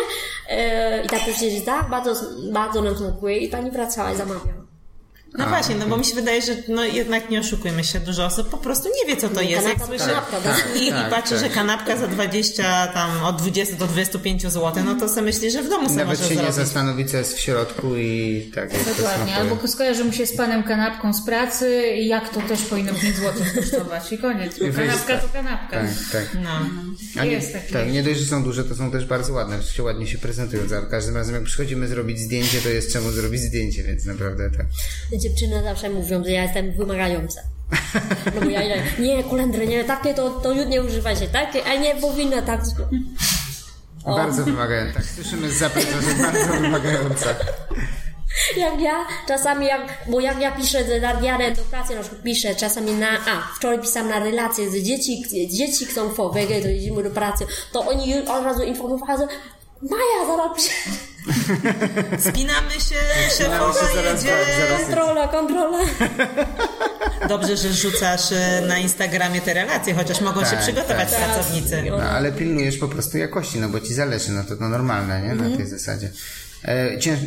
E, 0.50 1.06
I 1.06 1.10
tak 1.10 1.20
powiedzieli, 1.20 1.62
tak, 1.62 1.90
bardzo, 1.90 2.14
bardzo 2.52 2.82
nam 2.82 2.98
smakuje 2.98 3.38
i 3.38 3.48
pani 3.50 3.72
wracała 3.72 4.12
i 4.12 4.18
zamawiała. 4.18 4.73
No 5.38 5.48
właśnie, 5.50 5.76
no 5.76 5.88
bo 5.88 5.98
mi 5.98 6.06
się 6.06 6.16
wydaje, 6.16 6.42
że 6.42 6.56
no 6.68 6.84
jednak 6.86 7.30
nie 7.30 7.40
oszukujmy 7.40 7.84
się, 7.84 8.00
dużo 8.00 8.26
osób 8.26 8.50
po 8.50 8.58
prostu 8.58 8.90
nie 9.02 9.14
wie, 9.16 9.22
co 9.22 9.30
to 9.30 9.42
jest. 9.42 9.68
Jak 9.68 9.78
kanapka 9.78 9.86
to 9.86 9.88
słyszę 9.88 10.06
kanapka, 10.06 10.42
tak. 10.42 10.82
i, 10.82 10.90
Tak, 10.90 11.08
i 11.08 11.10
patrzy, 11.10 11.34
tak. 11.34 11.40
że 11.44 11.50
kanapka 11.50 11.98
za 11.98 12.08
20, 12.08 12.88
tam 12.88 13.24
od 13.24 13.42
20 13.42 13.76
do 13.76 13.88
25 13.88 14.42
zł, 14.42 14.84
no 14.86 14.96
to 14.96 15.10
sobie 15.10 15.22
myśli, 15.22 15.52
że 15.52 15.64
w 15.64 15.70
domu 15.70 15.90
sobie 15.90 16.00
Nawet 16.06 16.20
się 16.20 16.30
nie 16.30 16.36
zrobić. 16.36 16.56
zastanowi, 16.56 17.06
co 17.06 17.18
jest 17.18 17.34
w 17.38 17.40
środku 17.40 17.96
i 17.96 18.52
tak 18.56 18.74
jak 18.74 18.84
Dokładnie, 18.98 19.36
albo 19.36 19.68
skojarzy 19.68 20.04
mu 20.04 20.12
się 20.14 20.26
z 20.26 20.38
panem 20.38 20.64
kanapką 20.64 21.14
z 21.14 21.26
pracy 21.26 21.84
i 21.98 22.08
jak 22.08 22.30
to 22.30 22.42
też 22.42 22.62
powinno 22.62 22.94
5 22.94 23.16
zł 23.16 23.34
kosztować 23.56 24.12
i 24.12 24.18
koniec, 24.18 24.60
bo 24.60 24.66
kanapka 24.76 25.14
tak. 25.14 25.22
to 25.22 25.28
kanapka. 25.34 25.82
Tak, 25.82 25.90
tak. 26.12 26.38
No. 26.44 26.50
A 27.22 27.26
nie, 27.26 27.32
Jest 27.32 27.54
taki. 27.54 27.74
tak, 27.74 27.92
nie 27.92 28.04
dość, 28.04 28.20
że 28.20 28.26
są 28.26 28.44
duże, 28.44 28.64
to 28.64 28.76
są 28.76 28.92
też 28.92 29.06
bardzo 29.06 29.34
ładne, 29.34 29.64
się 29.64 29.84
ładnie 29.84 30.08
się 30.08 30.18
prezentują. 30.18 30.68
Za 30.68 30.82
każdym 30.82 31.16
razem, 31.18 31.36
jak 31.36 31.44
przychodzimy 31.44 31.88
zrobić 31.88 32.20
zdjęcie, 32.20 32.62
to 32.62 32.70
jest 32.70 32.94
czemu 32.94 33.12
zrobić 33.12 33.42
zdjęcie, 33.42 33.84
więc 33.84 34.06
naprawdę 34.06 34.50
tak. 34.58 34.66
Dziewczyny 35.24 35.64
zawsze 35.64 35.90
mówią, 35.90 36.24
że 36.24 36.32
ja 36.32 36.44
jestem 36.44 36.72
wymagająca. 36.72 37.42
No 38.36 38.42
bo 38.42 38.50
ja 38.50 38.62
nie, 39.00 39.24
kolendry, 39.24 39.68
nie, 39.68 39.84
takie 39.84 40.14
to, 40.14 40.30
to 40.30 40.52
już 40.52 40.68
nie 40.68 40.84
używajcie, 40.84 41.28
takie, 41.28 41.64
a 41.66 41.76
nie 41.76 41.96
powinno 41.96 42.42
tak. 42.42 42.62
Bardzo 44.06 44.44
wymagająca. 44.44 44.94
Tak, 44.94 45.06
słyszymy 45.06 45.50
z 45.50 45.54
zaplecza, 45.54 46.02
że 46.02 46.24
bardzo 46.24 46.54
wymagająca. 46.62 47.30
Jak 48.58 48.82
ja 48.82 49.06
czasami, 49.28 49.66
jak, 49.66 49.82
bo 50.08 50.20
jak 50.20 50.42
ja 50.42 50.52
piszę 50.52 50.84
wiarę 51.22 51.52
do 51.52 51.62
pracy, 51.62 51.96
na 51.96 52.02
przykład 52.02 52.24
piszę 52.24 52.56
czasami 52.56 52.92
na, 52.92 53.10
a 53.10 53.56
wczoraj 53.56 53.82
pisałam 53.82 54.10
na 54.10 54.20
relacje 54.20 54.70
z 54.70 54.84
dzieci, 54.84 55.24
dzieci 55.50 55.86
chcą 55.86 56.10
w 56.10 56.16
to 56.16 56.68
jedziemy 56.68 57.04
do 57.04 57.10
pracy, 57.10 57.46
to 57.72 57.86
oni 57.86 58.20
od 58.20 58.44
razu 58.44 58.64
informowali, 58.64 59.20
że 59.20 59.28
Maja, 59.82 60.28
zaraz. 60.28 60.70
Spinamy 62.30 62.72
się, 62.74 62.96
szefowa 63.38 63.74
się 63.74 63.96
zaraz, 63.96 64.24
jedzie. 64.24 64.38
zaraz. 64.60 64.82
Kontrola, 64.82 65.28
kontrola. 65.28 65.80
Dobrze, 67.30 67.58
że 67.58 67.74
rzucasz 67.74 68.32
e, 68.32 68.62
na 68.68 68.78
Instagramie 68.78 69.42
te 69.42 69.54
relacje, 69.54 69.94
chociaż 69.94 70.22
mogą 70.22 70.44
się 70.44 70.52
Tak, 70.52 70.60
przygotować 70.62 71.12
tak. 71.12 71.20
pracownicy. 71.20 71.84
No, 71.90 71.96
ale 72.04 72.32
pilnujesz 72.32 72.78
po 72.78 72.88
prostu 72.88 73.18
jakości, 73.18 73.60
no 73.60 73.70
bo 73.70 73.80
ci 73.80 73.94
zależy, 73.94 74.32
no 74.32 74.44
to, 74.44 74.56
to 74.56 74.70
normalne, 74.70 75.22
nie? 75.22 75.36
Na 75.36 75.58
tej 75.58 75.68
zasadzie. 75.68 76.12
E, 76.66 77.00
cięż, 77.00 77.20
e, 77.20 77.24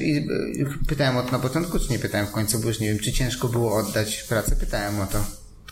pytałem 0.89 1.17
o 1.17 1.23
to 1.23 1.33
na 1.33 1.39
początku, 1.39 1.79
czy 1.79 1.89
nie 1.91 1.99
pytałem 1.99 2.27
w 2.27 2.31
końcu, 2.33 2.59
bo 2.59 2.69
już 2.69 2.81
nie 2.81 2.89
wiem, 2.89 2.99
czy 2.99 3.13
ciężko 3.13 3.49
było 3.49 3.77
oddać 3.77 4.23
pracę. 4.29 4.57
Pytałem 4.57 5.01
o 5.01 5.07
to 5.07 5.19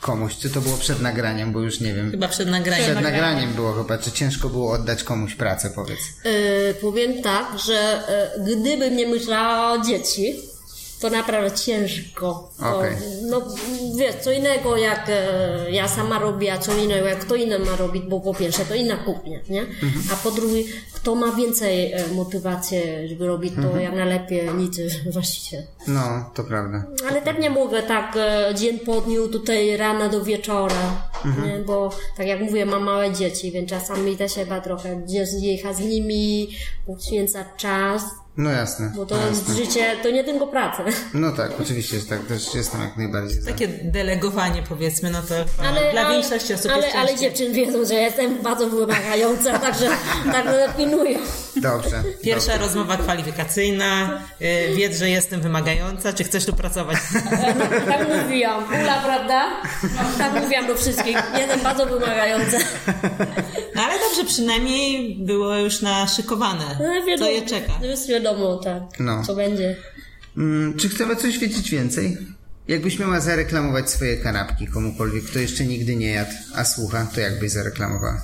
komuś, 0.00 0.36
czy 0.36 0.50
to 0.50 0.60
było 0.60 0.76
przed 0.76 1.00
nagraniem, 1.00 1.52
bo 1.52 1.60
już 1.60 1.80
nie 1.80 1.94
wiem. 1.94 2.10
Chyba 2.10 2.28
przed 2.28 2.48
nagraniem. 2.48 2.84
Przed 2.84 3.02
nagraniem 3.02 3.52
było 3.52 3.72
chyba, 3.72 3.98
czy 3.98 4.12
ciężko 4.12 4.48
było 4.48 4.72
oddać 4.72 5.04
komuś 5.04 5.34
pracę, 5.34 5.70
powiedz. 5.74 6.00
E, 6.24 6.74
powiem 6.74 7.22
tak, 7.22 7.46
że 7.66 8.08
e, 8.08 8.30
gdybym 8.40 8.96
nie 8.96 9.08
myślała 9.08 9.72
o 9.72 9.84
dzieci, 9.84 10.53
to 11.04 11.10
naprawdę 11.10 11.58
ciężko. 11.58 12.50
To, 12.60 12.78
Okej. 12.78 12.96
No 13.30 13.42
wiesz, 13.98 14.14
co 14.14 14.30
innego 14.30 14.76
jak 14.76 15.06
e, 15.08 15.70
ja 15.70 15.88
sama 15.88 16.18
robię, 16.18 16.52
a 16.52 16.58
co 16.58 16.76
innego 16.76 17.06
jak 17.06 17.18
kto 17.18 17.34
inny 17.34 17.58
ma 17.58 17.76
robić, 17.76 18.02
bo 18.02 18.20
po 18.20 18.34
pierwsze 18.34 18.64
to 18.64 18.74
inna 18.74 18.96
kuchnia, 18.96 19.38
nie? 19.48 19.66
A 20.12 20.16
po 20.16 20.30
drugie, 20.30 20.64
kto 20.92 21.14
ma 21.14 21.32
więcej 21.32 21.92
e, 21.92 22.06
motywacji, 22.14 22.78
żeby 23.06 23.26
robić 23.26 23.54
to 23.62 23.78
jak 23.78 23.94
najlepiej 23.94 24.54
nic 24.54 24.80
właściwie. 25.14 25.66
No, 25.86 26.30
to 26.34 26.44
prawda. 26.44 26.84
Ale 27.10 27.22
też 27.22 27.38
nie 27.38 27.50
mogę 27.50 27.82
tak 27.82 28.16
e, 28.16 28.54
dzień 28.54 28.78
po 28.78 29.00
dniu, 29.00 29.28
tutaj 29.28 29.76
rana 29.76 30.08
do 30.08 30.24
wieczora, 30.24 31.10
nie? 31.24 31.58
bo 31.66 31.90
tak 32.16 32.26
jak 32.26 32.40
mówię, 32.40 32.66
mam 32.66 32.82
małe 32.82 33.12
dzieci, 33.12 33.50
więc 33.50 33.70
czasami 33.70 34.16
też 34.16 34.32
chyba 34.32 34.60
trochę 34.60 34.96
gdzieś 34.96 35.28
jechać 35.40 35.76
z 35.76 35.80
nimi, 35.80 36.48
poświęcać 36.86 37.46
czas, 37.56 38.02
No 38.36 38.50
jasne. 38.50 38.92
bo 38.96 39.06
to 39.06 39.16
no, 39.16 39.26
jest 39.26 39.48
jasne. 39.48 39.64
życie, 39.64 39.96
to 40.02 40.10
nie 40.10 40.24
tylko 40.24 40.46
praca. 40.46 40.84
no 41.14 41.32
tak, 41.32 41.50
oczywiście, 41.60 42.00
że 42.00 42.06
tak, 42.06 42.26
też 42.26 42.54
jestem 42.54 42.80
jak 42.80 42.96
najbardziej 42.96 43.40
za. 43.40 43.50
Takie 43.50 43.68
delegowanie 43.68 44.62
powiedzmy, 44.68 45.10
no 45.10 45.22
to 45.22 45.34
Ale, 45.68 45.92
dla 45.92 46.06
ale, 46.06 46.14
większości 46.14 46.54
osób 46.54 46.70
ale, 46.72 46.84
jest 46.86 46.96
ale 46.96 47.16
dziewczyn 47.16 47.52
wiedzą, 47.52 47.84
że 47.84 47.94
jestem 47.94 48.42
bardzo 48.42 48.66
wymagająca, 48.70 49.58
także, 49.66 49.88
także 50.32 50.68
pilnuję. 50.76 51.18
Dobrze. 51.56 52.02
Pierwsza 52.22 52.52
dobrze. 52.52 52.66
rozmowa 52.66 52.96
kwalifikacyjna, 52.96 54.20
y, 54.42 54.74
wiedz, 54.76 54.98
że 54.98 55.10
jestem 55.10 55.40
wymagająca, 55.40 56.12
czy 56.12 56.24
chcesz 56.24 56.44
tu 56.46 56.52
pracować? 56.52 56.96
Tak 57.88 58.08
mówiłam, 58.24 58.64
Ula, 58.82 59.02
prawda? 59.04 59.50
Tak 60.18 60.42
mówiłam 60.42 60.66
do 60.66 60.76
wszystkich, 60.76 61.16
jestem 61.38 61.60
bardzo 61.60 61.86
wymagająca. 61.86 62.58
No 63.74 63.82
ale 63.82 63.94
dobrze, 63.98 64.24
przynajmniej 64.24 65.16
było 65.18 65.56
już 65.56 65.80
naszykowane, 65.82 66.64
No, 66.80 67.06
wiadomo, 67.06 67.30
co 67.30 67.36
je 67.36 67.42
czeka. 67.42 67.72
Wiadomo, 68.24 68.56
tak, 68.56 68.82
No. 69.00 69.22
co 69.26 69.34
będzie. 69.34 69.76
Mm, 70.36 70.74
czy 70.76 70.88
chcemy 70.88 71.16
coś 71.16 71.38
wiedzieć 71.38 71.70
więcej? 71.70 72.16
Jakbyś 72.68 72.98
miała 72.98 73.20
zareklamować 73.20 73.90
swoje 73.90 74.16
kanapki 74.16 74.66
komukolwiek, 74.66 75.24
kto 75.24 75.38
jeszcze 75.38 75.64
nigdy 75.64 75.96
nie 75.96 76.10
jadł, 76.10 76.30
a 76.54 76.64
słucha, 76.64 77.06
to 77.14 77.20
jakbyś 77.20 77.50
zareklamowała? 77.52 78.22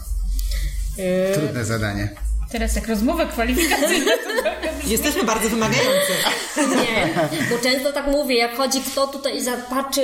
E, 0.98 1.34
Trudne 1.34 1.64
zadanie. 1.64 2.08
Teraz 2.52 2.76
jak 2.76 2.88
rozmowę 2.88 3.26
kwalifikacyjną, 3.26 4.12
to 4.24 4.42
trochę 4.42 4.70
Jesteśmy 4.86 5.24
bardzo 5.24 5.48
wymagający. 5.48 6.12
Nie, 6.56 7.08
bo 7.50 7.58
często 7.58 7.92
tak 7.92 8.06
mówię, 8.06 8.36
jak 8.38 8.56
chodzi 8.56 8.80
kto 8.80 9.06
tutaj 9.06 9.36
i 9.36 9.44
zapatrzy, 9.44 10.02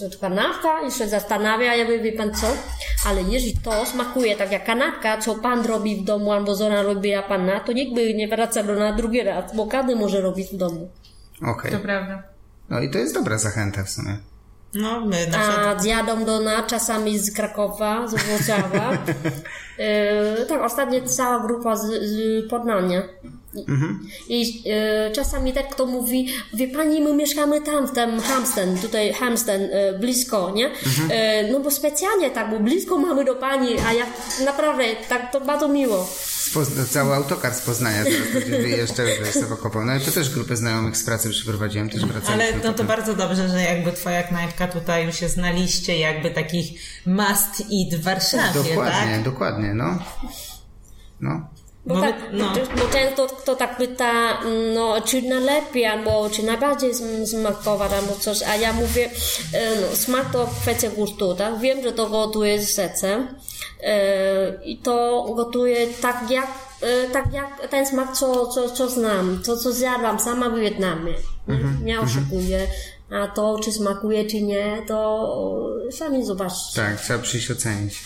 że 0.00 0.18
kanapka 0.20 0.82
i 0.88 0.92
się 0.92 1.08
zastanawia, 1.08 1.74
ja 1.74 1.84
mówię, 1.84 2.00
wie 2.00 2.12
pan 2.12 2.34
co, 2.34 2.46
ale 3.06 3.22
jeżeli 3.22 3.56
to 3.56 3.86
smakuje 3.86 4.36
tak 4.36 4.52
jak 4.52 4.64
kanapka, 4.64 5.18
co 5.18 5.34
pan 5.34 5.66
robi 5.66 5.96
w 5.96 6.04
domu 6.04 6.32
albo 6.32 6.56
żona 6.56 6.82
robiła 6.82 7.22
pana, 7.22 7.60
to 7.60 7.72
nikt 7.72 7.94
by 7.94 8.14
nie 8.14 8.28
wracał 8.28 8.64
na 8.64 8.92
drugi 8.92 9.22
raz, 9.22 9.56
bo 9.56 9.66
każdy 9.66 9.96
może 9.96 10.20
robić 10.20 10.48
w 10.48 10.56
domu. 10.56 10.90
Okej. 11.42 11.72
to 11.72 11.78
prawda. 11.78 12.22
No 12.70 12.80
i 12.80 12.90
to 12.90 12.98
jest 12.98 13.14
dobra 13.14 13.38
zachęta 13.38 13.84
w 13.84 13.90
sumie. 13.90 14.18
No, 14.76 15.00
my. 15.00 15.26
A 15.36 15.84
Jadą 15.84 16.24
czasami 16.62 17.18
z 17.18 17.34
Krakowa, 17.36 18.08
z 18.08 18.14
Wrocławia. 18.14 18.92
e, 19.78 20.46
tak, 20.48 20.62
ostatnio 20.62 21.00
cała 21.00 21.40
grupa 21.40 21.76
z, 21.76 21.86
z 22.02 22.50
Poznania. 22.50 23.02
I 24.28 24.62
e, 24.70 25.10
czasami 25.10 25.52
tak 25.52 25.68
kto 25.70 25.86
mówi, 25.86 26.28
wie 26.54 26.68
pani, 26.68 27.00
my 27.00 27.14
mieszkamy 27.14 27.60
tam, 27.60 27.86
w 27.88 27.92
tym 27.92 28.20
Hamsten, 28.20 28.78
tutaj 28.78 29.12
Hamsten, 29.12 29.68
e, 29.72 29.98
blisko, 29.98 30.50
nie? 30.54 30.70
E, 31.10 31.52
no 31.52 31.60
bo 31.60 31.70
specjalnie 31.70 32.30
tak, 32.30 32.50
bo 32.50 32.60
blisko 32.60 32.98
mamy 32.98 33.24
do 33.24 33.34
pani, 33.34 33.68
a 33.88 33.92
ja 33.92 34.06
naprawdę, 34.44 34.84
tak 35.08 35.32
to 35.32 35.40
bardzo 35.40 35.68
miło. 35.68 36.08
Spozna- 36.46 36.84
cały 36.90 37.14
autokar 37.14 37.54
z 37.54 37.60
Poznania 37.60 38.04
teraz 38.04 39.30
i 39.36 39.40
sobie 39.40 39.56
kopał. 39.62 39.84
No 39.84 39.96
i 39.96 40.00
to 40.00 40.10
też 40.10 40.30
grupę 40.30 40.56
znajomych 40.56 40.96
z 40.96 41.04
pracy 41.04 41.30
przyprowadziłem, 41.30 41.90
też 41.90 42.06
wracaliśmy 42.06 42.44
Ale 42.44 42.64
no 42.64 42.72
to 42.74 42.84
bardzo 42.84 43.14
dobrze, 43.14 43.48
że 43.48 43.60
jakby 43.62 43.92
twoja 43.92 44.22
knajpka 44.22 44.68
tutaj 44.68 45.06
już 45.06 45.16
się 45.16 45.28
znaliście, 45.28 45.98
jakby 45.98 46.30
takich 46.30 46.80
must 47.06 47.60
eat 47.60 48.00
w 48.00 48.02
Warszawie, 48.02 48.54
Dokładnie, 48.54 49.14
tak? 49.14 49.22
dokładnie, 49.22 49.74
no. 49.74 49.98
No. 51.20 51.48
Bo, 51.86 51.94
my- 51.94 52.00
tak, 52.00 52.14
no. 52.32 52.52
bo 52.76 52.88
często 52.92 53.26
kto 53.26 53.56
tak 53.56 53.76
pyta, 53.76 54.38
no, 54.74 55.00
czy 55.00 55.22
najlepiej, 55.22 55.86
albo 55.86 56.30
czy 56.30 56.42
najbardziej 56.42 56.90
sm- 56.94 57.26
smakować, 57.26 57.92
albo 57.92 58.12
coś, 58.20 58.42
a 58.42 58.56
ja 58.56 58.72
mówię, 58.72 59.10
e, 59.52 59.80
no, 59.80 59.96
smak 59.96 60.32
to 60.32 60.48
kwestia 60.62 60.90
gustu, 60.90 61.34
tak? 61.34 61.58
Wiem, 61.60 61.82
że 61.82 61.92
to 61.92 62.06
gotuję 62.06 62.62
z 62.62 62.74
sercem 62.74 63.28
e, 63.82 64.64
i 64.64 64.78
to 64.78 65.24
gotuję 65.36 65.86
tak 66.00 66.30
jak, 66.30 66.46
e, 66.80 67.10
tak 67.10 67.32
jak 67.32 67.68
ten 67.70 67.86
smak, 67.86 68.12
co, 68.12 68.46
co, 68.46 68.70
co 68.70 68.88
znam, 68.88 69.42
to 69.46 69.56
co 69.56 69.72
zjadłam 69.72 70.20
sama 70.20 70.50
w 70.50 70.58
Wietnamie. 70.58 71.14
Mhm, 71.48 71.84
Nie 71.84 72.00
oszukuję. 72.00 72.66
A 73.10 73.26
to, 73.26 73.58
czy 73.64 73.72
smakuje, 73.72 74.24
czy 74.24 74.42
nie, 74.42 74.82
to 74.88 75.28
sami 75.90 76.24
zobaczcie. 76.26 76.76
Tak, 76.76 77.00
trzeba 77.00 77.18
przyjść 77.22 77.50
ocenić. 77.50 77.98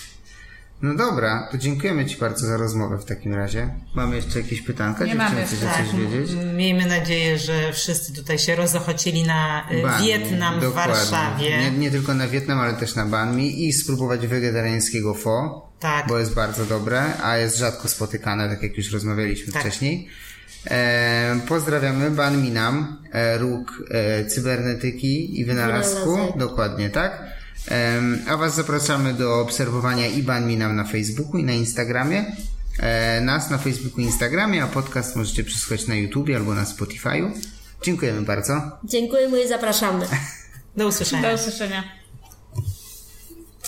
No 0.83 0.95
dobra, 0.95 1.49
to 1.53 1.59
dziękujemy 1.59 2.07
Ci 2.07 2.17
bardzo 2.17 2.47
za 2.47 2.57
rozmowę 2.57 2.99
w 2.99 3.05
takim 3.05 3.35
razie. 3.35 3.75
Mamy 3.95 4.17
jeszcze 4.17 4.41
jakieś 4.41 4.63
pytanka? 4.63 5.05
Nie 5.05 5.15
mamy. 5.15 5.47
chcecie 5.47 5.67
Tak, 5.67 5.77
coś 5.77 5.95
wiedzieć? 5.97 6.31
miejmy 6.57 6.87
nadzieję, 6.87 7.39
że 7.39 7.73
wszyscy 7.73 8.13
tutaj 8.15 8.39
się 8.39 8.57
rozochocili 8.57 9.23
na 9.23 9.67
y, 9.73 9.83
Banh 9.83 10.01
mi, 10.03 10.07
Wietnam 10.07 10.59
w 10.59 10.63
dokładnie. 10.63 10.95
Warszawie. 10.95 11.59
Nie, 11.59 11.71
nie 11.71 11.91
tylko 11.91 12.15
na 12.15 12.29
Wietnam, 12.29 12.59
ale 12.59 12.73
też 12.75 12.95
na 12.95 13.07
Banh 13.07 13.37
mi 13.37 13.67
i 13.69 13.73
spróbować 13.73 14.27
wegetariańskiego 14.27 15.15
pho, 15.15 15.69
Tak. 15.81 16.07
bo 16.09 16.19
jest 16.19 16.35
bardzo 16.35 16.65
dobre, 16.67 17.03
a 17.23 17.37
jest 17.37 17.59
rzadko 17.59 17.89
spotykane, 17.89 18.49
tak 18.49 18.63
jak 18.63 18.77
już 18.77 18.93
rozmawialiśmy 18.93 19.53
Tak. 19.53 19.63
wcześniej. 19.63 20.09
E, 20.71 21.41
pozdrawiamy 21.49 22.11
Banh 22.11 22.43
mi 22.43 22.51
nam, 22.51 23.03
e, 23.13 23.39
róg 23.39 23.83
e, 23.91 24.25
cybernetyki 24.25 25.41
i 25.41 25.45
wynalazku, 25.45 26.11
Wynalazek. 26.13 26.39
dokładnie 26.39 26.91
tak. 26.91 27.40
A 28.29 28.37
Was 28.37 28.55
zapraszamy 28.55 29.15
do 29.15 29.41
obserwowania 29.41 30.07
i 30.07 30.23
Banh 30.23 30.47
mi 30.47 30.57
nam 30.57 30.77
na 30.77 30.85
Facebooku 30.85 31.39
i 31.39 31.45
na 31.45 31.53
Instagramie. 31.53 32.37
E, 32.79 33.21
nas 33.21 33.51
na 33.51 33.59
Facebooku 33.59 34.01
i 34.01 34.05
Instagramie, 34.05 34.63
a 34.63 34.67
podcast 34.67 35.17
możecie 35.17 35.45
przesłuchać 35.45 35.87
na 35.87 35.95
YouTubie 35.95 36.37
albo 36.37 36.55
na 36.55 36.65
Spotify'u. 36.65 37.31
Dziękujemy 37.83 38.23
bardzo. 38.23 38.79
Dziękujemy 38.85 39.43
i 39.43 39.49
zapraszamy. 39.49 40.07
Do 40.77 40.87
usłyszenia. 40.87 41.29
Do 41.29 41.35
usłyszenia. 41.35 42.00